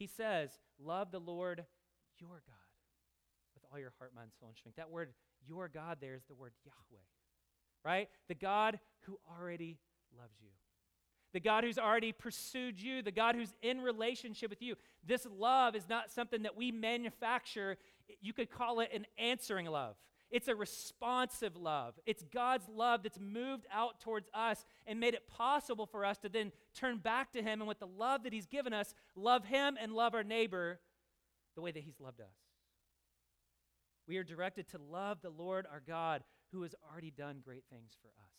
[0.00, 0.50] He says,
[0.84, 1.64] love the Lord
[2.18, 2.56] your God
[3.54, 4.78] with all your heart, mind, soul, and strength.
[4.78, 5.10] That word,
[5.46, 7.04] your God, there is the word Yahweh,
[7.84, 8.08] right?
[8.26, 9.78] The God who already
[10.18, 10.48] loves you.
[11.32, 14.74] The God who's already pursued you, the God who's in relationship with you.
[15.06, 17.76] This love is not something that we manufacture.
[18.20, 19.94] You could call it an answering love.
[20.30, 21.94] It's a responsive love.
[22.06, 26.28] It's God's love that's moved out towards us and made it possible for us to
[26.28, 29.76] then turn back to Him and with the love that He's given us, love Him
[29.80, 30.78] and love our neighbor
[31.56, 32.36] the way that He's loved us.
[34.06, 37.96] We are directed to love the Lord our God who has already done great things
[38.00, 38.30] for us.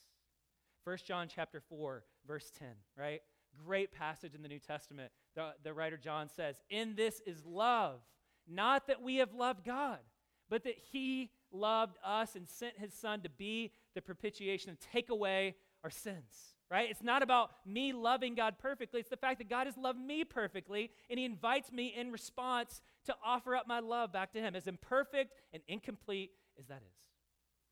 [0.84, 3.22] 1 John chapter 4, verse 10, right?
[3.66, 5.12] Great passage in the New Testament.
[5.36, 8.00] The, the writer John says, In this is love,
[8.48, 10.00] not that we have loved God,
[10.50, 15.10] but that he loved us and sent his son to be the propitiation and take
[15.10, 16.90] away our sins right?
[16.90, 19.02] It's not about me loving God perfectly.
[19.02, 22.82] It's the fact that God has loved me perfectly, and He invites me in response
[23.06, 26.98] to offer up my love back to Him, as imperfect and incomplete as that is.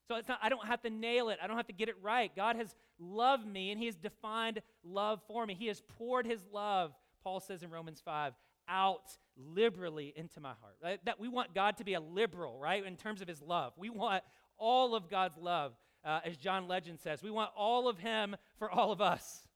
[0.09, 1.39] So it's not, I don't have to nail it.
[1.41, 2.35] I don't have to get it right.
[2.35, 5.55] God has loved me, and He has defined love for me.
[5.57, 6.91] He has poured His love,
[7.23, 8.33] Paul says in Romans 5,
[8.67, 10.77] out liberally into my heart.
[10.83, 11.03] Right?
[11.05, 13.73] That we want God to be a liberal, right, in terms of His love.
[13.77, 14.23] We want
[14.57, 15.73] all of God's love
[16.03, 17.23] uh, as John Legend says.
[17.23, 19.47] We want all of Him for all of us,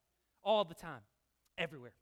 [0.44, 1.02] all the time,
[1.58, 1.94] everywhere.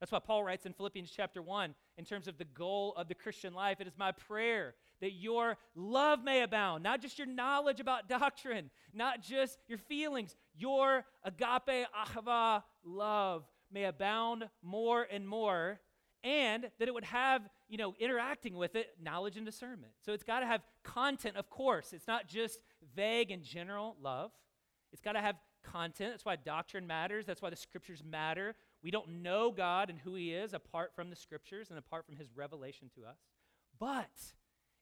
[0.00, 3.14] That's why Paul writes in Philippians chapter 1 in terms of the goal of the
[3.14, 3.80] Christian life.
[3.80, 8.70] It is my prayer that your love may abound, not just your knowledge about doctrine,
[8.92, 15.80] not just your feelings, your agape, ahava love may abound more and more,
[16.24, 19.92] and that it would have, you know, interacting with it, knowledge and discernment.
[20.04, 21.92] So it's got to have content, of course.
[21.92, 22.60] It's not just
[22.94, 24.32] vague and general love.
[24.92, 26.12] It's got to have content.
[26.12, 27.26] That's why doctrine matters.
[27.26, 28.54] That's why the scriptures matter.
[28.82, 32.16] We don't know God and who He is apart from the scriptures and apart from
[32.16, 33.18] His revelation to us.
[33.78, 34.34] But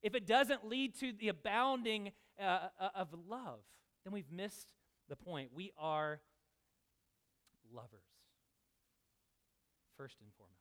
[0.03, 3.61] if it doesn't lead to the abounding uh, uh of love,
[4.05, 4.73] then we've missed
[5.09, 5.51] the point.
[5.55, 6.21] We are
[7.73, 8.05] lovers,
[9.97, 10.54] first and foremost.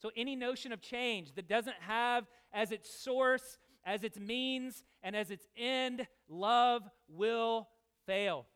[0.00, 5.14] So, any notion of change that doesn't have as its source as its means and
[5.14, 7.68] as its end, love will
[8.06, 8.46] fail.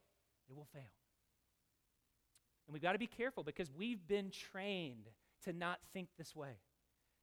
[0.48, 0.82] It will fail.
[2.66, 5.08] And we've got to be careful because we've been trained
[5.44, 6.56] to not think this way,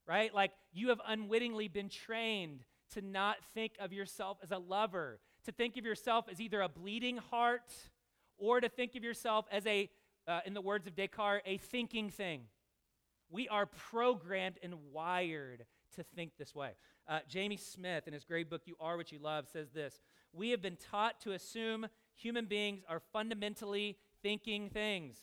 [0.07, 0.33] right?
[0.33, 5.51] Like you have unwittingly been trained to not think of yourself as a lover, to
[5.51, 7.73] think of yourself as either a bleeding heart
[8.37, 9.89] or to think of yourself as a,
[10.27, 12.41] uh, in the words of Descartes, a thinking thing.
[13.31, 15.65] We are programmed and wired
[15.95, 16.71] to think this way.
[17.07, 20.01] Uh, Jamie Smith, in his great book, You Are What You Love, says this
[20.33, 25.17] We have been taught to assume human beings are fundamentally thinking things.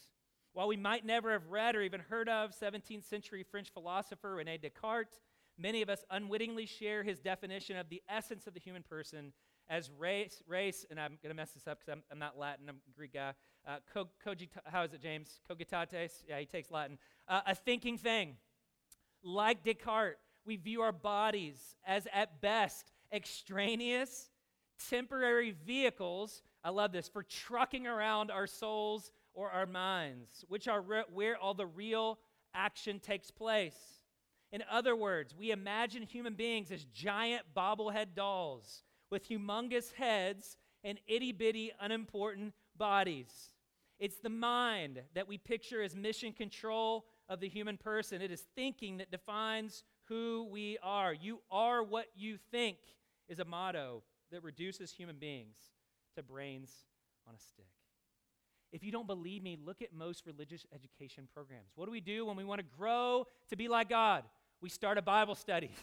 [0.55, 4.57] While we might never have read or even heard of 17th century French philosopher Rene
[4.57, 5.21] Descartes,
[5.59, 9.33] many of us unwittingly share his definition of the essence of the human person
[9.69, 12.69] as res, res and I'm going to mess this up because I'm, I'm, not Latin,
[12.69, 13.33] I'm a Greek guy.
[13.67, 15.41] Uh, co, cogita, how is it, James?
[15.51, 16.23] Cogitates?
[16.27, 16.99] Yeah, he takes Latin.
[17.27, 18.37] Uh, a thinking thing.
[19.23, 24.31] Like Descartes, we view our bodies as, at best, extraneous,
[24.89, 30.81] temporary vehicles, I love this, for trucking around our souls or our minds, which are
[30.81, 32.19] re- where all the real
[32.55, 33.77] action takes place.
[34.51, 40.99] In other words, we imagine human beings as giant bobblehead dolls with humongous heads and
[41.07, 43.51] itty bitty, unimportant bodies.
[43.99, 48.23] It's the mind that we picture as mission control of the human person.
[48.23, 51.13] It is thinking that defines who we are.
[51.13, 52.79] You are what you think
[53.29, 55.57] is a motto that reduces human beings
[56.17, 56.73] to brains
[57.27, 57.67] on a stick.
[58.71, 61.73] If you don't believe me, look at most religious education programs.
[61.75, 64.25] What do we do when we want to grow to be like God?
[64.61, 65.71] We start a Bible study.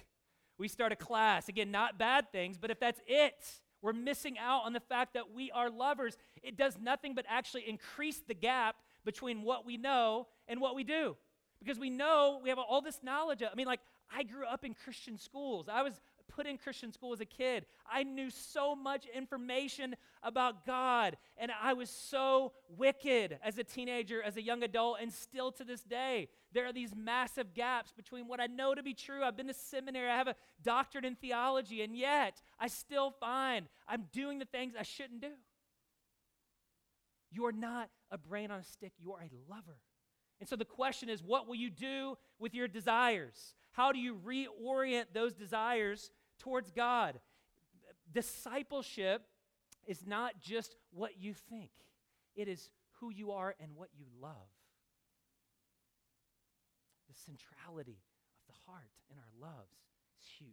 [0.57, 1.49] We start a class.
[1.49, 3.35] Again, not bad things, but if that's it,
[3.81, 6.17] we're missing out on the fact that we are lovers.
[6.41, 10.83] It does nothing but actually increase the gap between what we know and what we
[10.83, 11.15] do.
[11.59, 13.43] Because we know we have all this knowledge.
[13.43, 13.81] I mean, like,
[14.15, 15.67] I grew up in Christian schools.
[15.71, 17.65] I was put in Christian school as a kid.
[17.89, 24.21] I knew so much information about God, and I was so wicked as a teenager,
[24.21, 26.29] as a young adult, and still to this day.
[26.53, 29.23] There are these massive gaps between what I know to be true.
[29.23, 33.67] I've been to seminary, I have a doctorate in theology, and yet I still find
[33.87, 35.31] I'm doing the things I shouldn't do.
[37.31, 39.79] You are not a brain on a stick, you are a lover.
[40.39, 43.55] And so the question is what will you do with your desires?
[43.75, 46.09] How do you reorient those desires
[46.39, 47.19] towards God?
[48.13, 49.23] Discipleship
[49.85, 51.71] is not just what you think,
[52.35, 54.31] it is who you are and what you love.
[57.09, 57.99] The centrality
[58.47, 59.75] of the heart and our loves
[60.21, 60.49] is huge.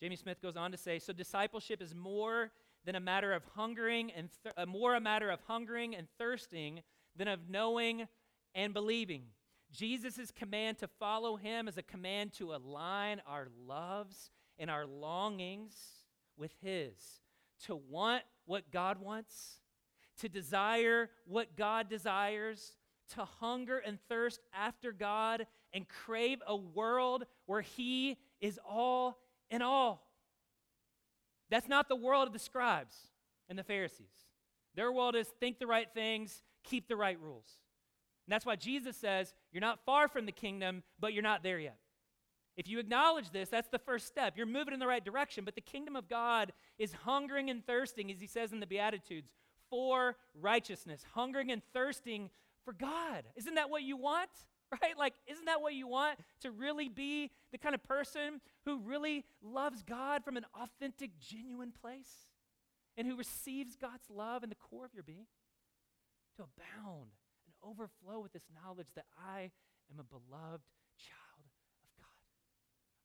[0.00, 2.50] Jamie Smith goes on to say so discipleship is more
[2.84, 6.82] than a matter of hungering and th- uh, more a matter of hungering and thirsting
[7.16, 8.06] than of knowing
[8.54, 9.22] and believing.
[9.72, 15.74] Jesus' command to follow him is a command to align our loves and our longings
[16.36, 16.92] with his,
[17.66, 19.60] to want what God wants,
[20.18, 22.76] to desire what God desires,
[23.14, 29.18] to hunger and thirst after God, and crave a world where he is all
[29.50, 30.06] in all.
[31.50, 32.96] That's not the world of the scribes
[33.48, 34.06] and the Pharisees.
[34.74, 37.58] Their world is think the right things, keep the right rules.
[38.32, 41.76] That's why Jesus says, You're not far from the kingdom, but you're not there yet.
[42.56, 44.38] If you acknowledge this, that's the first step.
[44.38, 48.10] You're moving in the right direction, but the kingdom of God is hungering and thirsting,
[48.10, 49.28] as he says in the Beatitudes,
[49.68, 52.30] for righteousness, hungering and thirsting
[52.64, 53.24] for God.
[53.36, 54.30] Isn't that what you want?
[54.80, 54.96] Right?
[54.96, 56.18] Like, isn't that what you want?
[56.40, 61.72] To really be the kind of person who really loves God from an authentic, genuine
[61.78, 62.30] place
[62.96, 65.26] and who receives God's love in the core of your being?
[66.38, 67.10] To abound
[67.64, 69.50] overflow with this knowledge that I
[69.90, 70.64] am a beloved
[70.98, 71.48] child
[71.82, 72.26] of God.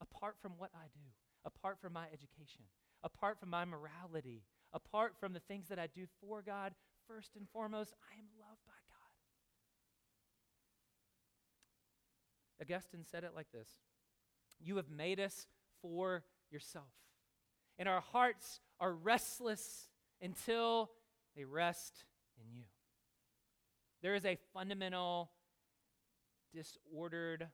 [0.01, 1.05] Apart from what I do,
[1.45, 2.65] apart from my education,
[3.03, 4.43] apart from my morality,
[4.73, 6.73] apart from the things that I do for God,
[7.07, 8.97] first and foremost, I am loved by God.
[12.61, 13.69] Augustine said it like this
[14.59, 15.47] You have made us
[15.81, 16.91] for yourself,
[17.77, 19.89] and our hearts are restless
[20.21, 20.89] until
[21.35, 22.05] they rest
[22.39, 22.63] in you.
[24.01, 25.31] There is a fundamental,
[26.53, 27.47] disordered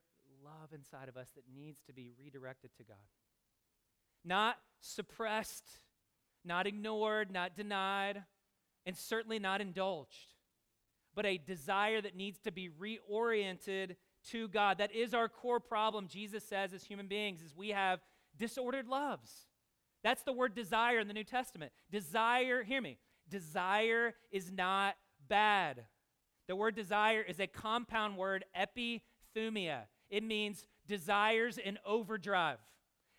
[0.44, 2.98] love inside of us that needs to be redirected to God.
[4.26, 5.66] Not suppressed,
[6.44, 8.24] not ignored, not denied,
[8.86, 10.34] and certainly not indulged,
[11.16, 13.96] but a desire that needs to be reoriented
[14.32, 14.78] to God.
[14.78, 18.00] That is our core problem, Jesus says, as human beings, is we have
[18.38, 19.32] disordered loves.
[20.04, 21.72] That's the word desire in the New Testament.
[21.90, 22.98] Desire, hear me,
[23.30, 24.96] desire is not
[25.30, 25.86] bad.
[26.54, 29.86] The word desire is a compound word, epithumia.
[30.12, 32.60] It means desires in overdrive.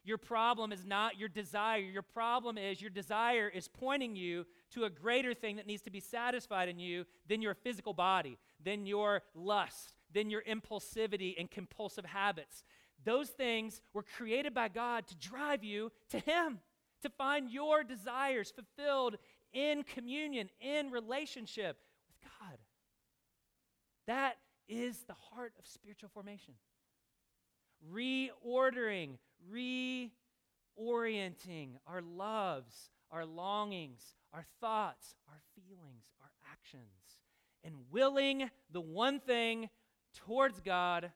[0.05, 1.81] Your problem is not your desire.
[1.81, 5.91] Your problem is your desire is pointing you to a greater thing that needs to
[5.91, 11.51] be satisfied in you than your physical body, than your lust, than your impulsivity and
[11.51, 12.63] compulsive habits.
[13.03, 16.61] Those things were created by God to drive you to Him,
[17.03, 19.17] to find your desires fulfilled
[19.53, 21.79] in communion, in relationship.
[24.07, 24.37] That
[24.69, 26.55] is the heart of spiritual formation.
[27.93, 29.19] Reordering,
[29.51, 30.09] reorienting
[31.87, 37.19] our loves, our longings, our thoughts, our feelings, our actions,
[37.63, 39.69] and willing the one thing
[40.27, 41.13] towards God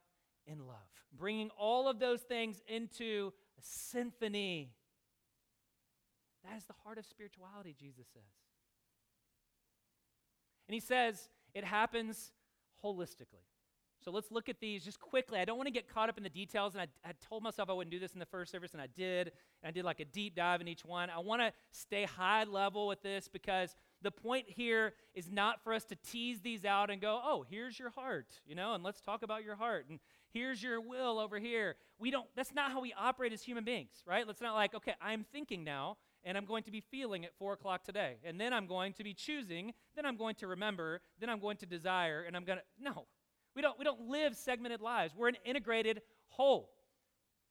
[0.46, 0.76] in love.
[1.16, 4.72] Bringing all of those things into a symphony.
[6.44, 8.22] That is the heart of spirituality, Jesus says.
[10.68, 12.30] And he says it happens
[12.84, 13.44] holistically.
[14.04, 15.40] So let's look at these just quickly.
[15.40, 17.68] I don't want to get caught up in the details, and I, I told myself
[17.68, 19.32] I wouldn't do this in the first service, and I did.
[19.62, 21.10] And I did like a deep dive in each one.
[21.10, 25.72] I want to stay high level with this because the point here is not for
[25.72, 29.00] us to tease these out and go, oh, here's your heart, you know, and let's
[29.00, 29.86] talk about your heart.
[29.90, 29.98] And
[30.32, 31.74] here's your will over here.
[31.98, 34.26] We don't, that's not how we operate as human beings, right?
[34.26, 37.52] Let's not like, okay, I'm thinking now, and I'm going to be feeling at four
[37.52, 38.16] o'clock today.
[38.24, 41.56] And then I'm going to be choosing, then I'm going to remember, then I'm going
[41.58, 43.06] to desire, and I'm going to, no.
[43.54, 45.14] We don't, we don't live segmented lives.
[45.16, 46.70] We're an integrated whole.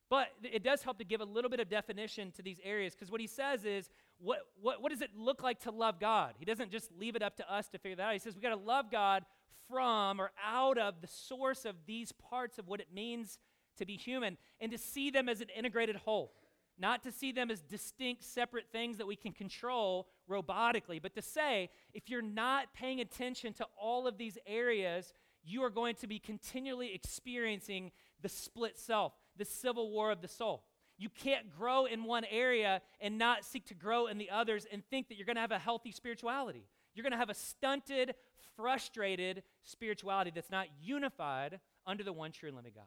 [0.10, 3.12] But it does help to give a little bit of definition to these areas because
[3.12, 6.36] what he says is, what, what, what does it look like to love God?
[6.40, 8.14] He doesn't just leave it up to us to figure that out.
[8.14, 9.26] He says we got to love God
[9.70, 13.38] from or out of the source of these parts of what it means
[13.78, 16.32] to be human and to see them as an integrated whole.
[16.80, 21.22] Not to see them as distinct, separate things that we can control robotically, but to
[21.22, 25.14] say, if you're not paying attention to all of these areas,
[25.44, 30.28] you are going to be continually experiencing the split self, the civil war of the
[30.28, 30.66] soul.
[31.00, 34.84] You can't grow in one area and not seek to grow in the others and
[34.86, 36.68] think that you're going to have a healthy spirituality.
[36.94, 38.16] You're going to have a stunted,
[38.56, 42.86] frustrated spirituality that's not unified under the one true and living God.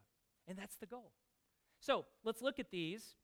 [0.49, 1.13] And that's the goal.
[1.79, 3.15] So let's look at these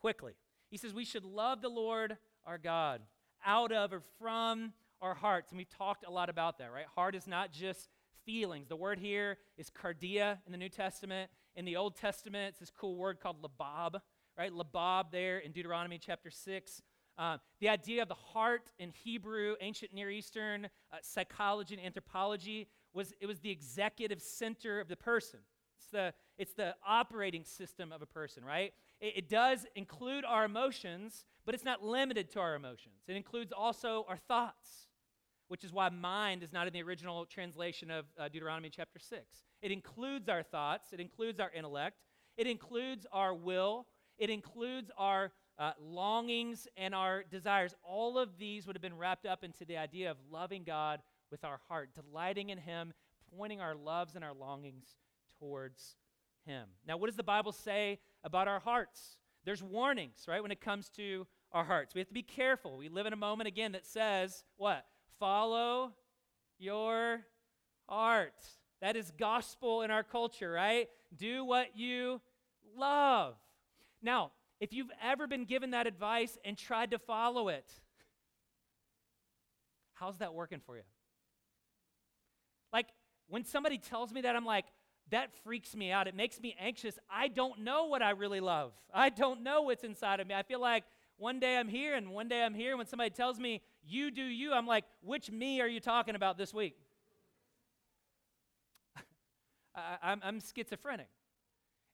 [0.00, 0.32] quickly.
[0.70, 3.02] He says we should love the Lord our God
[3.44, 5.50] out of or from our hearts.
[5.50, 6.86] And we've talked a lot about that, right?
[6.94, 7.88] Heart is not just
[8.24, 8.68] feelings.
[8.68, 11.30] The word here is cardia in the New Testament.
[11.56, 14.00] In the Old Testament, it's this cool word called labab,
[14.38, 14.52] right?
[14.52, 16.82] Labab there in Deuteronomy chapter 6.
[17.18, 22.68] Uh, the idea of the heart in Hebrew, ancient Near Eastern uh, psychology and anthropology
[22.94, 25.40] was it was the executive center of the person.
[25.78, 28.72] It's the, it's the operating system of a person, right?
[29.00, 32.96] It, it does include our emotions, but it's not limited to our emotions.
[33.08, 34.88] It includes also our thoughts,
[35.48, 39.20] which is why mind is not in the original translation of uh, Deuteronomy chapter 6.
[39.62, 41.96] It includes our thoughts, it includes our intellect,
[42.36, 43.86] it includes our will,
[44.18, 47.74] it includes our uh, longings and our desires.
[47.82, 51.44] All of these would have been wrapped up into the idea of loving God with
[51.44, 52.92] our heart, delighting in Him,
[53.36, 54.86] pointing our loves and our longings
[55.38, 55.96] towards
[56.46, 56.68] Him.
[56.86, 59.18] Now, what does the Bible say about our hearts?
[59.44, 61.94] There's warnings, right, when it comes to our hearts.
[61.94, 62.76] We have to be careful.
[62.76, 64.84] We live in a moment again that says, what?
[65.18, 65.92] Follow
[66.58, 67.20] your
[67.88, 68.34] heart.
[68.80, 70.88] That is gospel in our culture, right?
[71.16, 72.20] Do what you
[72.76, 73.34] love.
[74.02, 77.70] Now, if you've ever been given that advice and tried to follow it,
[79.94, 80.82] how's that working for you?
[82.72, 82.86] Like,
[83.28, 84.66] when somebody tells me that, I'm like,
[85.10, 86.06] that freaks me out.
[86.06, 86.98] It makes me anxious.
[87.10, 88.72] I don't know what I really love.
[88.92, 90.34] I don't know what's inside of me.
[90.34, 90.84] I feel like
[91.18, 92.76] one day I'm here and one day I'm here.
[92.76, 96.38] When somebody tells me, you do you, I'm like, which me are you talking about
[96.38, 96.76] this week?
[99.74, 101.08] I, am schizophrenic.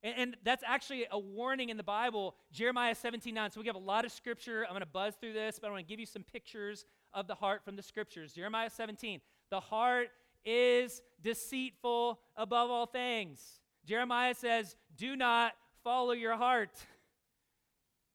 [0.03, 3.51] And, and, that's actually a warning in the Bible, Jeremiah 17 9.
[3.51, 4.65] So we have a lot of scripture.
[4.65, 7.27] I'm going to buzz through this, but I want to give you some pictures of
[7.27, 8.35] the heart from the scriptures.
[8.35, 9.21] Jeremiah 17.
[9.51, 10.09] The heart
[10.45, 13.41] is deceitful above all things.
[13.85, 16.73] Jeremiah says, Do not follow your heart.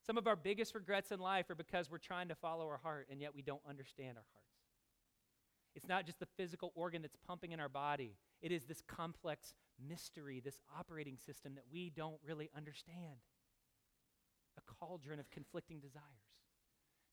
[0.05, 3.07] Some of our biggest regrets in life are because we're trying to follow our heart
[3.12, 4.41] and yet we don't understand our hearts.
[5.75, 9.53] It's not just the physical organ that's pumping in our body, it is this complex
[9.88, 13.19] mystery, this operating system that we don't really understand.
[14.57, 16.03] A cauldron of conflicting desires.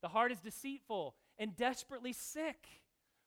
[0.03, 2.67] The heart is deceitful and desperately sick.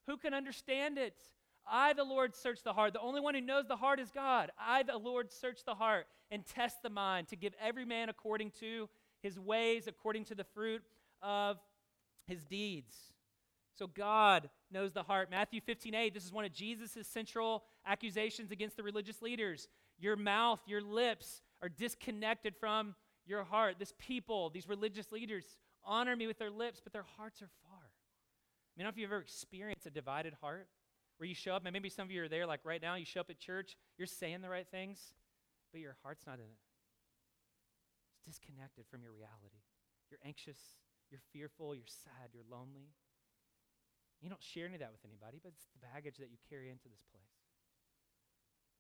[0.08, 1.22] Who can understand it?
[1.70, 2.94] I, the Lord, search the heart.
[2.94, 4.52] The only one who knows the heart is God.
[4.60, 8.52] I, the Lord, search the heart and test the mind to give every man according
[8.60, 8.90] to
[9.22, 10.82] his ways, according to the fruit
[11.22, 11.58] of
[12.28, 12.96] his deeds.
[13.78, 15.30] So God knows the heart.
[15.32, 19.68] Matthew 15, 8, this is one of Jesus' central accusations against the religious leaders.
[20.00, 22.96] Your mouth, your lips are disconnected from
[23.26, 23.76] your heart.
[23.80, 25.46] This people, these religious leaders,
[25.86, 27.80] honor me with their lips, but their hearts are far.
[27.80, 30.68] I mean, I don't know if you've ever experienced a divided heart
[31.22, 33.06] where you show up, and maybe some of you are there, like right now, you
[33.06, 35.14] show up at church, you're saying the right things,
[35.70, 36.58] but your heart's not in it.
[38.26, 39.62] It's disconnected from your reality.
[40.10, 40.58] You're anxious,
[41.14, 42.90] you're fearful, you're sad, you're lonely.
[44.18, 46.74] You don't share any of that with anybody, but it's the baggage that you carry
[46.74, 47.38] into this place.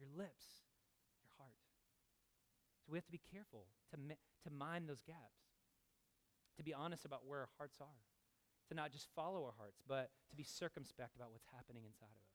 [0.01, 0.65] Your lips,
[1.21, 1.61] your heart.
[2.81, 5.45] So we have to be careful to, to mind those gaps,
[6.57, 8.01] to be honest about where our hearts are,
[8.69, 12.17] to not just follow our hearts, but to be circumspect about what's happening inside of
[12.17, 12.30] us.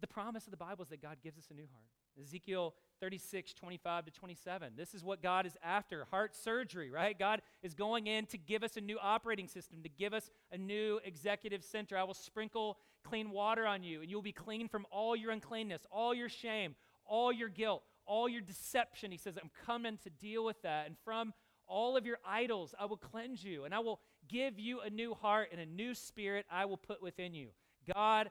[0.00, 1.88] The promise of the Bible is that God gives us a new heart.
[2.20, 4.72] Ezekiel 36, 25 to 27.
[4.76, 7.18] This is what God is after heart surgery, right?
[7.18, 10.58] God is going in to give us a new operating system, to give us a
[10.58, 11.98] new executive center.
[11.98, 15.82] I will sprinkle clean water on you, and you'll be clean from all your uncleanness,
[15.90, 16.74] all your shame,
[17.04, 19.10] all your guilt, all your deception.
[19.10, 20.86] He says, I'm coming to deal with that.
[20.86, 21.32] And from
[21.66, 25.14] all of your idols, I will cleanse you, and I will give you a new
[25.14, 27.48] heart and a new spirit I will put within you.
[27.92, 28.30] God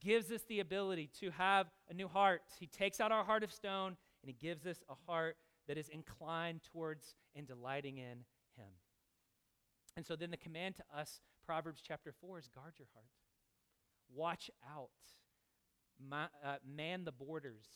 [0.00, 2.42] gives us the ability to have a new heart.
[2.58, 5.36] He takes out our heart of stone and He gives us a heart
[5.68, 8.24] that is inclined towards and delighting in
[8.56, 8.72] Him.
[9.96, 13.06] And so then the command to us, Proverbs chapter 4, is guard your heart.
[14.14, 14.90] Watch out.
[16.02, 17.66] Ma- uh, man the borders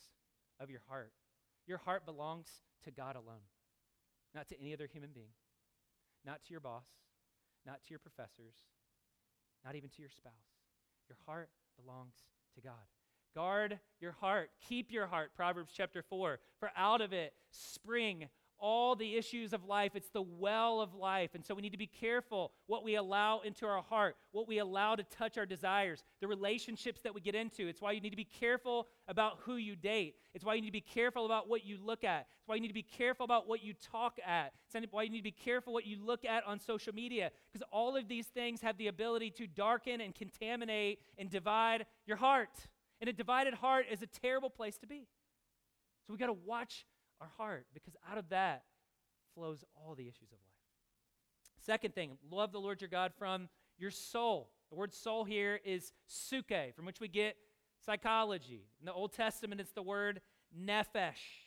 [0.58, 1.12] of your heart.
[1.66, 2.48] Your heart belongs
[2.84, 3.46] to God alone,
[4.34, 5.32] not to any other human being,
[6.24, 6.86] not to your boss,
[7.66, 8.54] not to your professors,
[9.64, 10.32] not even to your spouse.
[11.08, 11.50] Your heart
[11.80, 12.14] belongs
[12.54, 12.72] to God.
[13.34, 14.50] Guard your heart.
[14.68, 16.38] Keep your heart, Proverbs chapter 4.
[16.60, 18.28] For out of it spring
[18.64, 19.92] all the issues of life.
[19.94, 21.34] It's the well of life.
[21.34, 24.58] And so we need to be careful what we allow into our heart, what we
[24.58, 27.68] allow to touch our desires, the relationships that we get into.
[27.68, 30.14] It's why you need to be careful about who you date.
[30.32, 32.20] It's why you need to be careful about what you look at.
[32.38, 34.54] It's why you need to be careful about what you talk at.
[34.74, 37.32] It's why you need to be careful what you look at on social media.
[37.52, 42.16] Because all of these things have the ability to darken and contaminate and divide your
[42.16, 42.48] heart.
[43.02, 45.06] And a divided heart is a terrible place to be.
[46.06, 46.86] So we got to watch
[47.20, 48.64] our heart, because out of that
[49.34, 50.54] flows all the issues of life.
[51.64, 53.48] Second thing, love the Lord your God from
[53.78, 54.50] your soul.
[54.70, 57.36] The word soul here is suke, from which we get
[57.84, 58.66] psychology.
[58.80, 60.20] In the Old Testament, it's the word
[60.58, 61.44] nephesh.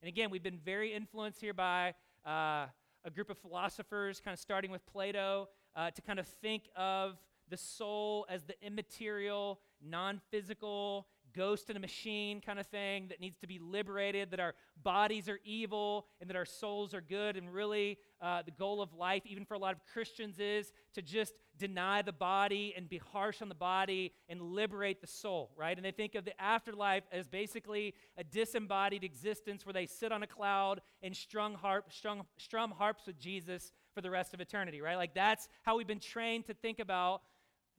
[0.00, 1.94] And again, we've been very influenced here by
[2.26, 2.66] uh,
[3.04, 7.18] a group of philosophers, kind of starting with Plato, uh, to kind of think of
[7.48, 13.20] the soul as the immaterial, non physical, ghost in a machine kind of thing that
[13.20, 17.36] needs to be liberated, that our bodies are evil and that our souls are good.
[17.36, 21.02] And really, uh, the goal of life, even for a lot of Christians, is to
[21.02, 25.76] just deny the body and be harsh on the body and liberate the soul, right?
[25.76, 30.22] And they think of the afterlife as basically a disembodied existence where they sit on
[30.22, 34.80] a cloud and strung harp, strung, strum harps with Jesus for the rest of eternity,
[34.80, 34.96] right?
[34.96, 37.22] Like that's how we've been trained to think about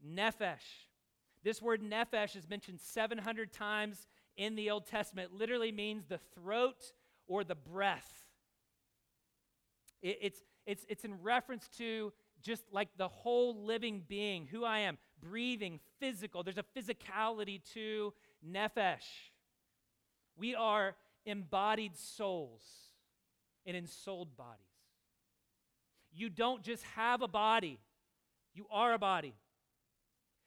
[0.05, 0.87] nephesh.
[1.43, 5.31] This word nephesh is mentioned 700 times in the Old Testament.
[5.33, 6.93] It literally means the throat
[7.27, 8.09] or the breath.
[10.01, 14.79] It, it's, it's, it's in reference to just like the whole living being, who I
[14.79, 16.43] am, breathing, physical.
[16.43, 18.13] There's a physicality to
[18.45, 19.31] nephesh.
[20.37, 22.63] We are embodied souls
[23.65, 24.59] and ensouled bodies.
[26.11, 27.79] You don't just have a body,
[28.53, 29.33] you are a body.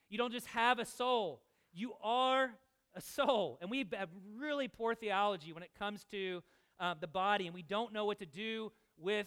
[0.09, 1.43] You don't just have a soul,
[1.73, 2.51] you are
[2.95, 3.59] a soul.
[3.61, 6.43] And we have really poor theology when it comes to
[6.81, 9.27] uh, the body, and we don't know what to do with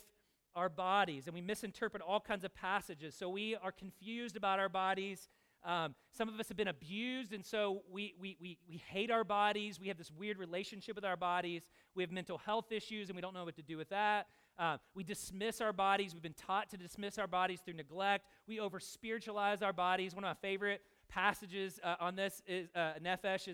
[0.56, 3.16] our bodies, and we misinterpret all kinds of passages.
[3.16, 5.30] So we are confused about our bodies.
[5.64, 9.24] Um, some of us have been abused, and so we, we, we, we hate our
[9.24, 9.80] bodies.
[9.80, 11.64] We have this weird relationship with our bodies.
[11.96, 14.28] We have mental health issues, and we don't know what to do with that.
[14.60, 16.14] Uh, we dismiss our bodies.
[16.14, 18.26] We've been taught to dismiss our bodies through neglect.
[18.46, 20.14] We over spiritualize our bodies.
[20.14, 22.94] One of my favorite passages uh, on this is uh,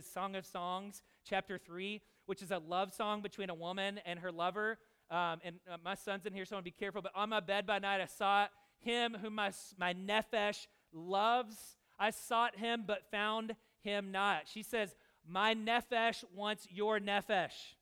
[0.01, 4.31] Song of Songs, chapter 3, which is a love song between a woman and her
[4.31, 4.79] lover.
[5.11, 7.03] Um, and uh, my son's in here, so I want to be careful.
[7.03, 8.49] But on my bed by night, I sought
[8.79, 11.55] him whom my, my Nephesh loves.
[11.99, 14.47] I sought him, but found him not.
[14.51, 14.95] She says,
[15.27, 17.75] My Nephesh wants your Nephesh.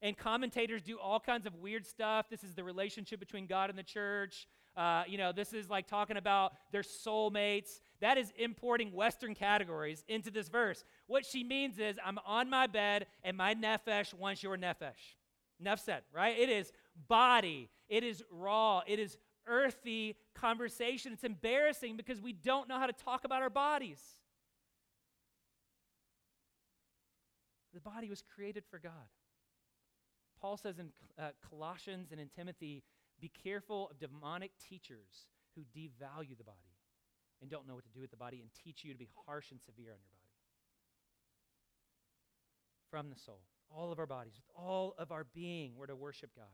[0.00, 2.26] And commentators do all kinds of weird stuff.
[2.30, 4.46] This is the relationship between God and the church.
[4.76, 7.80] Uh, you know, this is like talking about their soulmates.
[8.00, 10.84] That is importing Western categories into this verse.
[11.08, 15.16] What she means is, I'm on my bed and my nephesh wants your nephesh.
[15.58, 16.38] Enough said, right?
[16.38, 16.72] It is
[17.08, 19.16] body, it is raw, it is
[19.48, 21.12] earthy conversation.
[21.12, 24.00] It's embarrassing because we don't know how to talk about our bodies.
[27.74, 28.92] The body was created for God.
[30.40, 32.82] Paul says in uh, Colossians and in Timothy,
[33.20, 36.58] be careful of demonic teachers who devalue the body
[37.40, 39.50] and don't know what to do with the body and teach you to be harsh
[39.50, 40.18] and severe on your body.
[42.90, 46.30] From the soul, all of our bodies, with all of our being, we're to worship
[46.36, 46.46] God.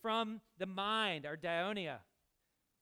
[0.00, 1.98] From the mind, our dianoia.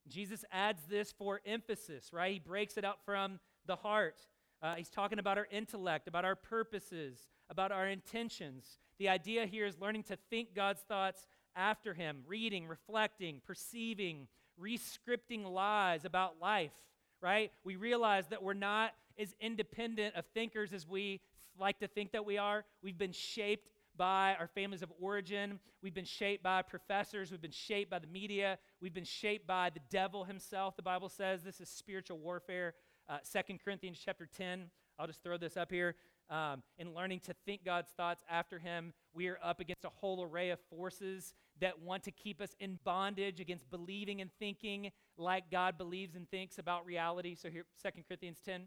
[0.09, 2.33] Jesus adds this for emphasis, right?
[2.33, 4.27] He breaks it out from the heart.
[4.63, 8.79] Uh, he's talking about our intellect, about our purposes, about our intentions.
[8.99, 11.27] The idea here is learning to think God's thoughts
[11.57, 14.29] after Him, reading, reflecting, perceiving,
[14.61, 16.73] rescripting lies about life,
[17.21, 17.51] right?
[17.65, 21.21] We realize that we're not as independent of thinkers as we
[21.59, 22.65] like to think that we are.
[22.83, 25.59] We've been shaped by our families of origin.
[25.83, 27.31] We've been shaped by professors.
[27.31, 28.59] We've been shaped by the media.
[28.81, 30.77] We've been shaped by the devil himself.
[30.77, 32.75] The Bible says this is spiritual warfare.
[33.09, 34.71] Uh, 2 Corinthians chapter 10.
[34.99, 35.97] I'll just throw this up here.
[36.31, 40.23] Um, in learning to think God's thoughts after Him, we are up against a whole
[40.23, 45.51] array of forces that want to keep us in bondage against believing and thinking like
[45.51, 47.35] God believes and thinks about reality.
[47.35, 48.67] So here, 2 Corinthians 10.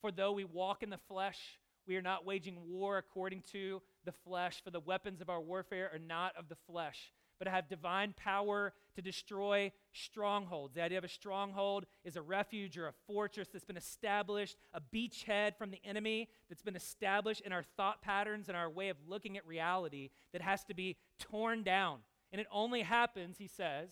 [0.00, 1.58] For though we walk in the flesh,
[1.88, 5.90] we are not waging war according to the flesh, for the weapons of our warfare
[5.92, 10.74] are not of the flesh, but have divine power to destroy strongholds.
[10.74, 14.80] The idea of a stronghold is a refuge or a fortress that's been established, a
[14.80, 18.96] beachhead from the enemy that's been established in our thought patterns and our way of
[19.06, 21.98] looking at reality that has to be torn down.
[22.32, 23.90] And it only happens, he says,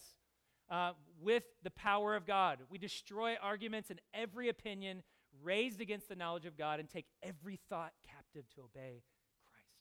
[0.70, 2.58] uh, with the power of God.
[2.70, 5.02] We destroy arguments and every opinion
[5.42, 9.02] raised against the knowledge of God and take every thought captive to obey
[9.50, 9.76] Christ.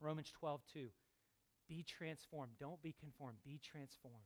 [0.00, 0.88] Romans 12, 2.
[1.68, 2.52] Be transformed.
[2.58, 3.38] Don't be conformed.
[3.44, 4.16] Be transformed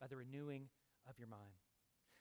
[0.00, 0.68] by the renewing
[1.08, 1.42] of your mind.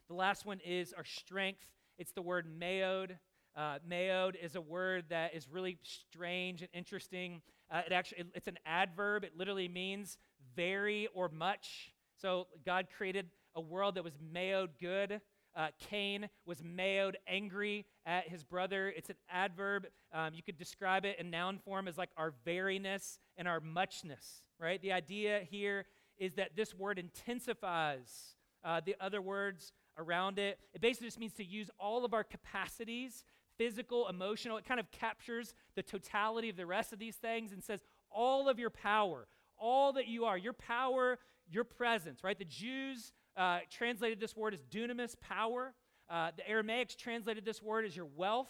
[0.07, 1.65] The last one is our strength.
[1.97, 3.17] It's the word mayod.
[3.55, 7.41] Uh, mayod is a word that is really strange and interesting.
[7.69, 9.23] Uh, it actually it's an adverb.
[9.23, 10.17] It literally means
[10.55, 11.93] very or much.
[12.21, 15.21] So God created a world that was mayod good.
[15.55, 18.93] Uh, Cain was mayod angry at his brother.
[18.95, 19.87] It's an adverb.
[20.13, 24.41] Um, you could describe it in noun form as like our veriness and our muchness,
[24.59, 24.81] right?
[24.81, 25.85] The idea here
[26.17, 30.59] is that this word intensifies uh, the other words around it.
[30.73, 33.23] It basically just means to use all of our capacities
[33.57, 34.57] physical, emotional.
[34.57, 38.47] It kind of captures the totality of the rest of these things and says, all
[38.47, 41.19] of your power, all that you are, your power,
[41.51, 42.39] your presence, right?
[42.39, 45.73] The Jews uh, translated this word as dunamis, power.
[46.09, 48.49] Uh, the Aramaics translated this word as your wealth.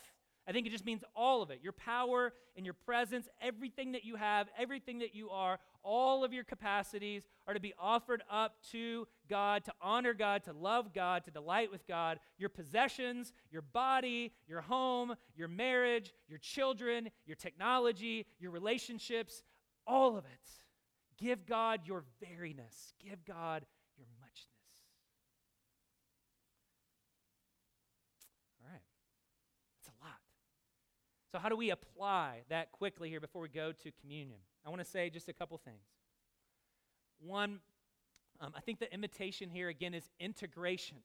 [0.49, 4.03] I think it just means all of it your power and your presence, everything that
[4.03, 8.55] you have, everything that you are, all of your capacities are to be offered up
[8.71, 12.19] to God, to honor God, to love God, to delight with God.
[12.39, 19.43] Your possessions, your body, your home, your marriage, your children, your technology, your relationships,
[19.85, 20.49] all of it.
[21.19, 22.93] Give God your veriness.
[22.99, 23.65] Give God
[23.97, 24.49] your muchness.
[31.31, 34.39] So, how do we apply that quickly here before we go to communion?
[34.65, 35.83] I want to say just a couple things.
[37.19, 37.59] One,
[38.39, 40.97] um, I think the invitation here again is integration.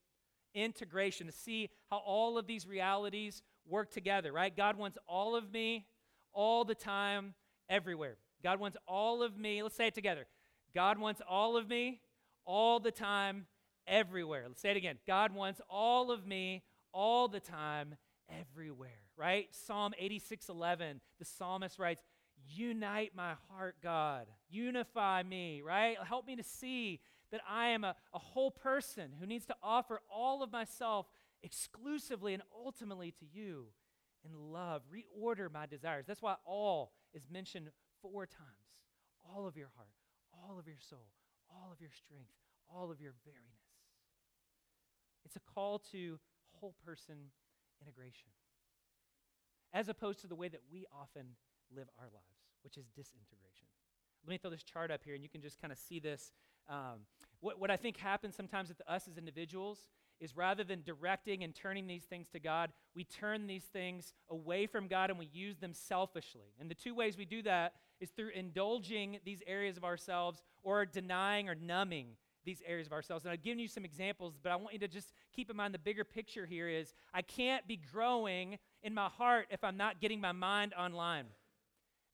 [0.55, 4.57] Integration to see how all of these realities work together, right?
[4.57, 5.87] God wants all of me
[6.33, 7.35] all the time,
[7.69, 8.17] everywhere.
[8.43, 9.63] God wants all of me.
[9.63, 10.27] Let's say it together.
[10.75, 12.01] God wants all of me
[12.47, 13.47] all the time,
[13.87, 14.45] everywhere.
[14.49, 14.99] Let's say it again.
[15.07, 16.63] God wants all of me
[16.93, 17.97] all the time,
[18.31, 19.49] everywhere right?
[19.51, 22.03] Psalm 86 11, the psalmist writes,
[22.47, 24.27] Unite my heart, God.
[24.51, 25.97] Unify me, right?
[26.07, 27.01] Help me to see
[27.31, 31.07] that I am a, a whole person who needs to offer all of myself
[31.43, 33.67] exclusively and ultimately to you
[34.25, 34.83] in love.
[34.93, 36.05] Reorder my desires.
[36.07, 37.71] That's why all is mentioned
[38.03, 38.49] four times
[39.27, 39.89] all of your heart,
[40.33, 41.09] all of your soul,
[41.49, 42.31] all of your strength,
[42.69, 43.65] all of your veriness.
[45.25, 46.19] It's a call to
[46.61, 47.17] whole person
[47.81, 48.29] integration
[49.75, 51.27] as opposed to the way that we often
[51.77, 53.67] live our lives, which is disintegration.
[54.25, 56.33] Let me throw this chart up here, and you can just kind of see this.
[56.71, 57.01] Um,
[57.41, 59.85] what, what I think happens sometimes with us as individuals
[60.21, 64.67] is rather than directing and turning these things to God, we turn these things away
[64.67, 66.55] from God and we use them selfishly.
[66.59, 70.87] And the two ways we do that is through indulging these areas of ourselves or
[70.87, 73.25] denying or numbing these areas of ourselves.
[73.25, 75.75] And I've given you some examples, but I want you to just keep in mind
[75.75, 80.01] the bigger picture here is I can't be growing in my heart if I'm not
[80.01, 81.25] getting my mind online.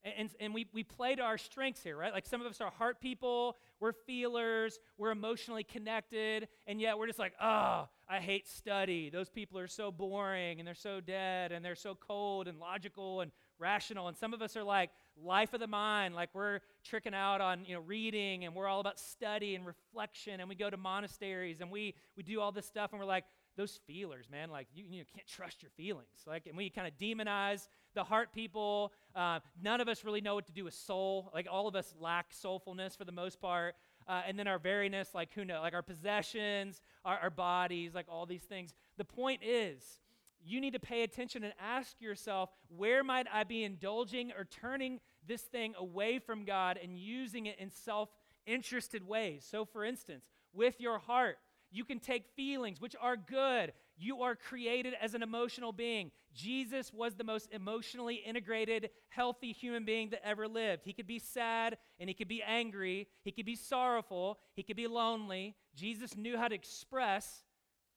[0.03, 2.11] And, and, and, we, we play to our strengths here, right?
[2.11, 7.05] Like some of us are heart people, we're feelers, we're emotionally connected, and yet we're
[7.05, 9.11] just like, oh, I hate study.
[9.11, 13.21] Those people are so boring and they're so dead and they're so cold and logical
[13.21, 14.07] and rational.
[14.07, 14.89] And some of us are like
[15.23, 18.79] life of the mind, like we're tricking out on you know reading and we're all
[18.79, 22.65] about study and reflection, and we go to monasteries and we we do all this
[22.65, 23.25] stuff, and we're like,
[23.57, 24.49] those feelers, man.
[24.49, 26.07] Like you, you can't trust your feelings.
[26.25, 28.93] Like, and we kind of demonize the heart people.
[29.15, 31.31] Uh, none of us really know what to do with soul.
[31.33, 33.75] Like all of us lack soulfulness for the most part.
[34.07, 38.07] Uh, and then our veriness, like who knows, like our possessions, our, our bodies, like
[38.09, 38.73] all these things.
[38.97, 39.99] The point is,
[40.43, 44.99] you need to pay attention and ask yourself, where might I be indulging or turning
[45.27, 48.09] this thing away from God and using it in self
[48.45, 49.45] interested ways?
[49.49, 51.37] So, for instance, with your heart,
[51.71, 53.73] you can take feelings, which are good.
[53.97, 56.11] You are created as an emotional being.
[56.33, 60.83] Jesus was the most emotionally integrated, healthy human being that ever lived.
[60.85, 63.07] He could be sad and he could be angry.
[63.23, 64.39] He could be sorrowful.
[64.55, 65.55] He could be lonely.
[65.75, 67.43] Jesus knew how to express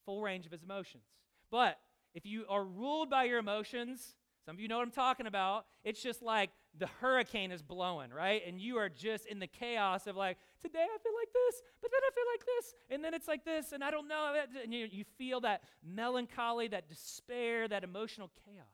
[0.05, 1.05] full range of his emotions.
[1.51, 1.79] But
[2.14, 4.14] if you are ruled by your emotions,
[4.45, 5.66] some of you know what I'm talking about.
[5.85, 8.43] It's just like the hurricane is blowing, right?
[8.47, 11.91] And you are just in the chaos of like, today I feel like this, but
[11.91, 14.35] then I feel like this, and then it's like this, and I don't know.
[14.62, 18.66] And you, you feel that melancholy, that despair, that emotional chaos.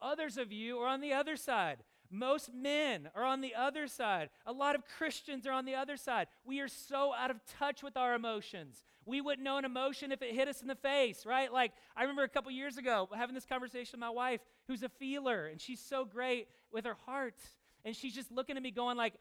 [0.00, 1.84] Others of you are on the other side.
[2.10, 4.28] Most men are on the other side.
[4.44, 6.26] A lot of Christians are on the other side.
[6.44, 8.84] We are so out of touch with our emotions.
[9.06, 11.50] We wouldn't know an emotion if it hit us in the face, right?
[11.50, 14.88] Like, I remember a couple years ago having this conversation with my wife, who's a
[14.88, 17.40] feeler, and she's so great with her heart.
[17.84, 19.14] And she's just looking at me going, like,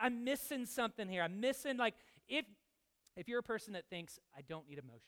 [0.00, 1.22] I'm missing something here.
[1.22, 1.94] I'm missing, like,
[2.28, 2.46] if
[3.16, 5.02] if you're a person that thinks, I don't need emotions,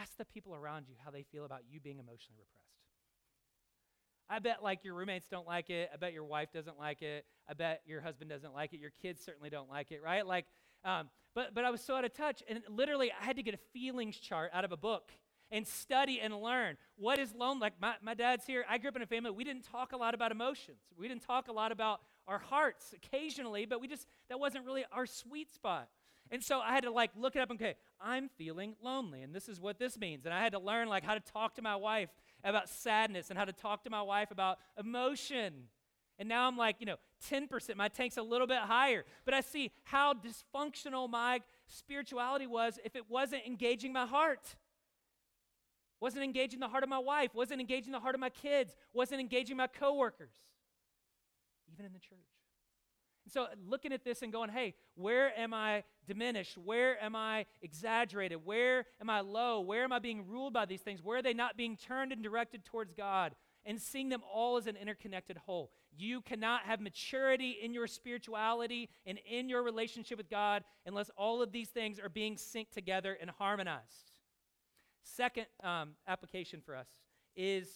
[0.00, 2.64] ask the people around you how they feel about you being emotionally repressed.
[4.30, 5.90] I bet like your roommates don't like it.
[5.92, 7.26] I bet your wife doesn't like it.
[7.48, 8.80] I bet your husband doesn't like it.
[8.80, 10.26] Your kids certainly don't like it, right?
[10.26, 10.46] Like,
[10.84, 13.54] um, but, but I was so out of touch, and literally I had to get
[13.54, 15.10] a feelings chart out of a book
[15.54, 17.60] and study and learn what is lonely.
[17.60, 18.64] Like my, my dad's here.
[18.68, 19.30] I grew up in a family.
[19.30, 20.78] We didn't talk a lot about emotions.
[20.98, 24.84] We didn't talk a lot about our hearts occasionally, but we just, that wasn't really
[24.92, 25.88] our sweet spot.
[26.30, 29.34] And so I had to like look it up and okay, I'm feeling lonely, and
[29.34, 30.24] this is what this means.
[30.24, 32.08] And I had to learn like how to talk to my wife
[32.42, 35.68] about sadness and how to talk to my wife about emotion.
[36.18, 36.96] And now I'm like, you know,
[37.30, 39.04] 10%, my tank's a little bit higher.
[39.24, 44.56] But I see how dysfunctional my spirituality was if it wasn't engaging my heart.
[46.04, 49.22] Wasn't engaging the heart of my wife, wasn't engaging the heart of my kids, wasn't
[49.22, 50.34] engaging my coworkers,
[51.72, 52.18] even in the church.
[53.24, 56.58] And so looking at this and going, hey, where am I diminished?
[56.58, 58.44] Where am I exaggerated?
[58.44, 59.62] Where am I low?
[59.62, 61.02] Where am I being ruled by these things?
[61.02, 63.34] Where are they not being turned and directed towards God?
[63.64, 65.70] And seeing them all as an interconnected whole.
[65.96, 71.40] You cannot have maturity in your spirituality and in your relationship with God unless all
[71.40, 74.13] of these things are being synced together and harmonized.
[75.04, 76.88] Second um, application for us
[77.36, 77.68] is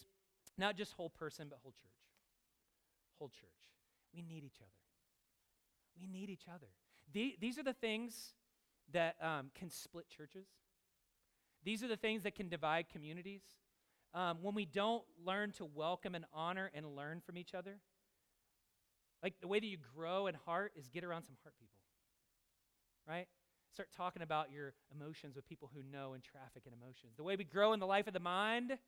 [0.57, 1.93] not just whole person, but whole church.
[3.18, 3.51] Whole church.
[4.14, 4.70] We need each other.
[6.01, 6.66] We need each other.
[7.12, 8.33] The, these are the things
[8.93, 10.47] that um, can split churches.
[11.64, 13.43] These are the things that can divide communities.
[14.14, 17.79] Um, when we don't learn to welcome and honor and learn from each other,
[19.22, 21.83] like the way that you grow in heart is get around some heart people,
[23.07, 23.26] right?
[23.73, 27.14] Start talking about your emotions with people who know and traffic in emotions.
[27.16, 28.79] The way we grow in the life of the mind,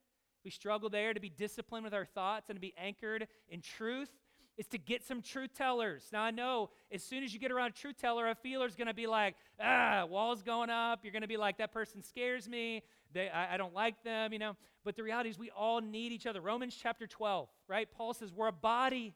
[0.44, 4.10] we struggle there to be disciplined with our thoughts and to be anchored in truth
[4.56, 6.04] is to get some truth tellers.
[6.12, 8.94] Now, I know as soon as you get around a truth teller, a feeler's to
[8.94, 11.00] be like, ah, walls going up.
[11.02, 12.82] You're to be like, that person scares me.
[13.12, 14.56] They, I, I don't like them, you know.
[14.84, 16.40] But the reality is, we all need each other.
[16.40, 17.88] Romans chapter 12, right?
[17.90, 19.14] Paul says, we're a body.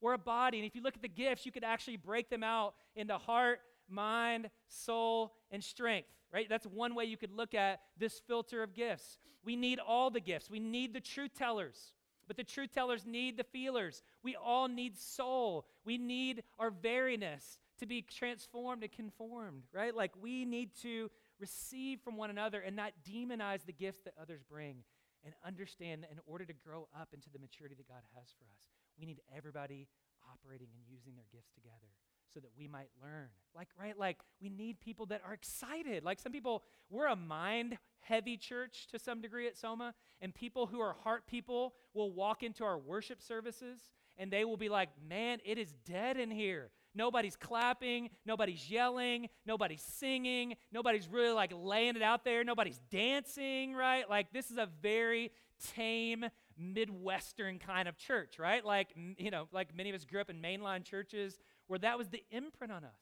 [0.00, 0.58] We're a body.
[0.58, 3.60] And if you look at the gifts, you could actually break them out into heart,
[3.90, 6.48] mind, soul, and strength, right?
[6.48, 9.18] That's one way you could look at this filter of gifts.
[9.44, 11.92] We need all the gifts, we need the truth tellers.
[12.30, 14.04] But the truth tellers need the feelers.
[14.22, 15.66] We all need soul.
[15.84, 19.92] We need our veriness to be transformed and conformed, right?
[19.92, 21.10] Like we need to
[21.40, 24.84] receive from one another and not demonize the gifts that others bring
[25.24, 28.44] and understand that in order to grow up into the maturity that God has for
[28.44, 28.62] us,
[28.96, 29.88] we need everybody
[30.30, 31.90] operating and using their gifts together
[32.32, 33.28] so that we might learn.
[33.54, 33.98] Like, right?
[33.98, 36.04] Like, we need people that are excited.
[36.04, 40.66] Like, some people, we're a mind heavy church to some degree at Soma, and people
[40.66, 43.80] who are heart people will walk into our worship services
[44.18, 46.70] and they will be like, man, it is dead in here.
[46.94, 53.74] Nobody's clapping, nobody's yelling, nobody's singing, nobody's really like laying it out there, nobody's dancing,
[53.74, 54.08] right?
[54.10, 55.30] Like, this is a very
[55.74, 56.26] tame,
[56.58, 58.62] Midwestern kind of church, right?
[58.62, 61.38] Like, you know, like many of us grew up in mainline churches
[61.70, 62.98] where that was the imprint on us.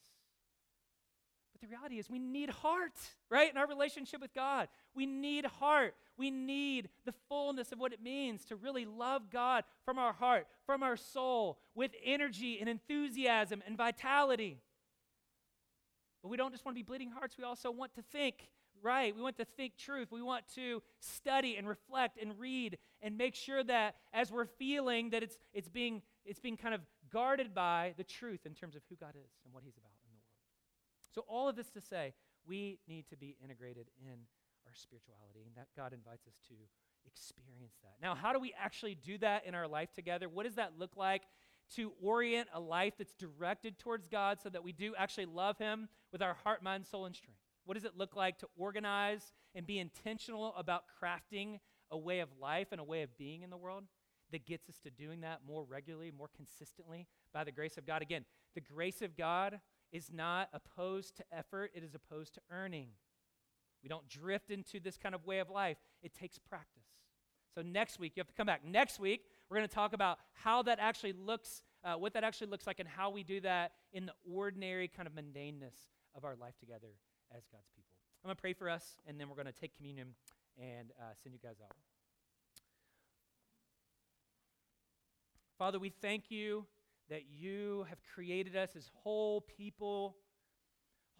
[1.52, 2.92] But the reality is, we need heart,
[3.30, 3.50] right?
[3.50, 5.94] In our relationship with God, we need heart.
[6.18, 10.46] We need the fullness of what it means to really love God from our heart,
[10.66, 14.60] from our soul, with energy and enthusiasm and vitality.
[16.22, 18.50] But we don't just want to be bleeding hearts, we also want to think
[18.82, 19.14] right.
[19.14, 20.08] We want to think truth.
[20.10, 25.10] We want to study and reflect and read and make sure that as we're feeling
[25.10, 26.80] that it's, it's, being, it's being kind of
[27.10, 30.10] guarded by the truth in terms of who God is and what He's about in
[30.10, 30.22] the world.
[31.14, 32.14] So, all of this to say,
[32.46, 34.18] we need to be integrated in
[34.66, 36.54] our spirituality, and that God invites us to
[37.06, 37.94] experience that.
[38.02, 40.28] Now, how do we actually do that in our life together?
[40.28, 41.22] What does that look like
[41.76, 45.88] to orient a life that's directed towards God so that we do actually love Him
[46.12, 47.40] with our heart, mind, soul, and strength?
[47.64, 51.58] What does it look like to organize and be intentional about crafting
[51.90, 53.84] a way of life and a way of being in the world
[54.32, 58.02] that gets us to doing that more regularly, more consistently by the grace of God?
[58.02, 58.24] Again,
[58.54, 59.60] the grace of God
[59.92, 62.88] is not opposed to effort, it is opposed to earning.
[63.82, 66.84] We don't drift into this kind of way of life, it takes practice.
[67.54, 68.64] So, next week, you have to come back.
[68.64, 72.48] Next week, we're going to talk about how that actually looks, uh, what that actually
[72.48, 75.74] looks like, and how we do that in the ordinary kind of mundaneness
[76.14, 76.88] of our life together
[77.34, 77.96] as God's people.
[78.22, 80.08] I'm going to pray for us, and then we're going to take communion
[80.58, 81.74] and uh, send you guys out.
[85.58, 86.64] Father, we thank you
[87.10, 90.14] that you have created us as whole people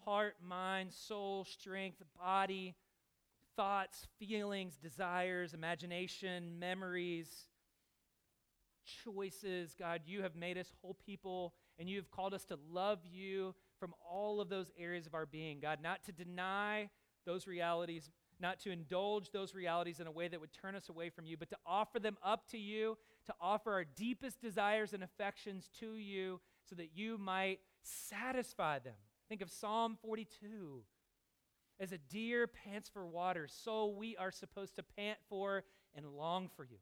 [0.05, 2.73] heart, mind, soul, strength, body,
[3.57, 7.47] thoughts, feelings, desires, imagination, memories,
[9.03, 9.75] choices.
[9.77, 13.53] God, you have made us whole people and you have called us to love you
[13.77, 15.59] from all of those areas of our being.
[15.59, 16.89] God, not to deny
[17.25, 18.09] those realities,
[18.39, 21.35] not to indulge those realities in a way that would turn us away from you,
[21.35, 25.95] but to offer them up to you, to offer our deepest desires and affections to
[25.95, 28.93] you so that you might satisfy them.
[29.27, 30.83] Think of Psalm 42.
[31.79, 35.63] As a deer pants for water, so we are supposed to pant for
[35.95, 36.77] and long for you.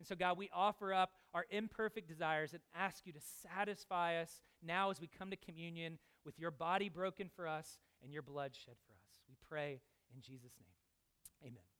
[0.00, 4.40] And so, God, we offer up our imperfect desires and ask you to satisfy us
[4.60, 8.50] now as we come to communion with your body broken for us and your blood
[8.52, 9.20] shed for us.
[9.28, 9.80] We pray
[10.12, 11.50] in Jesus' name.
[11.52, 11.71] Amen.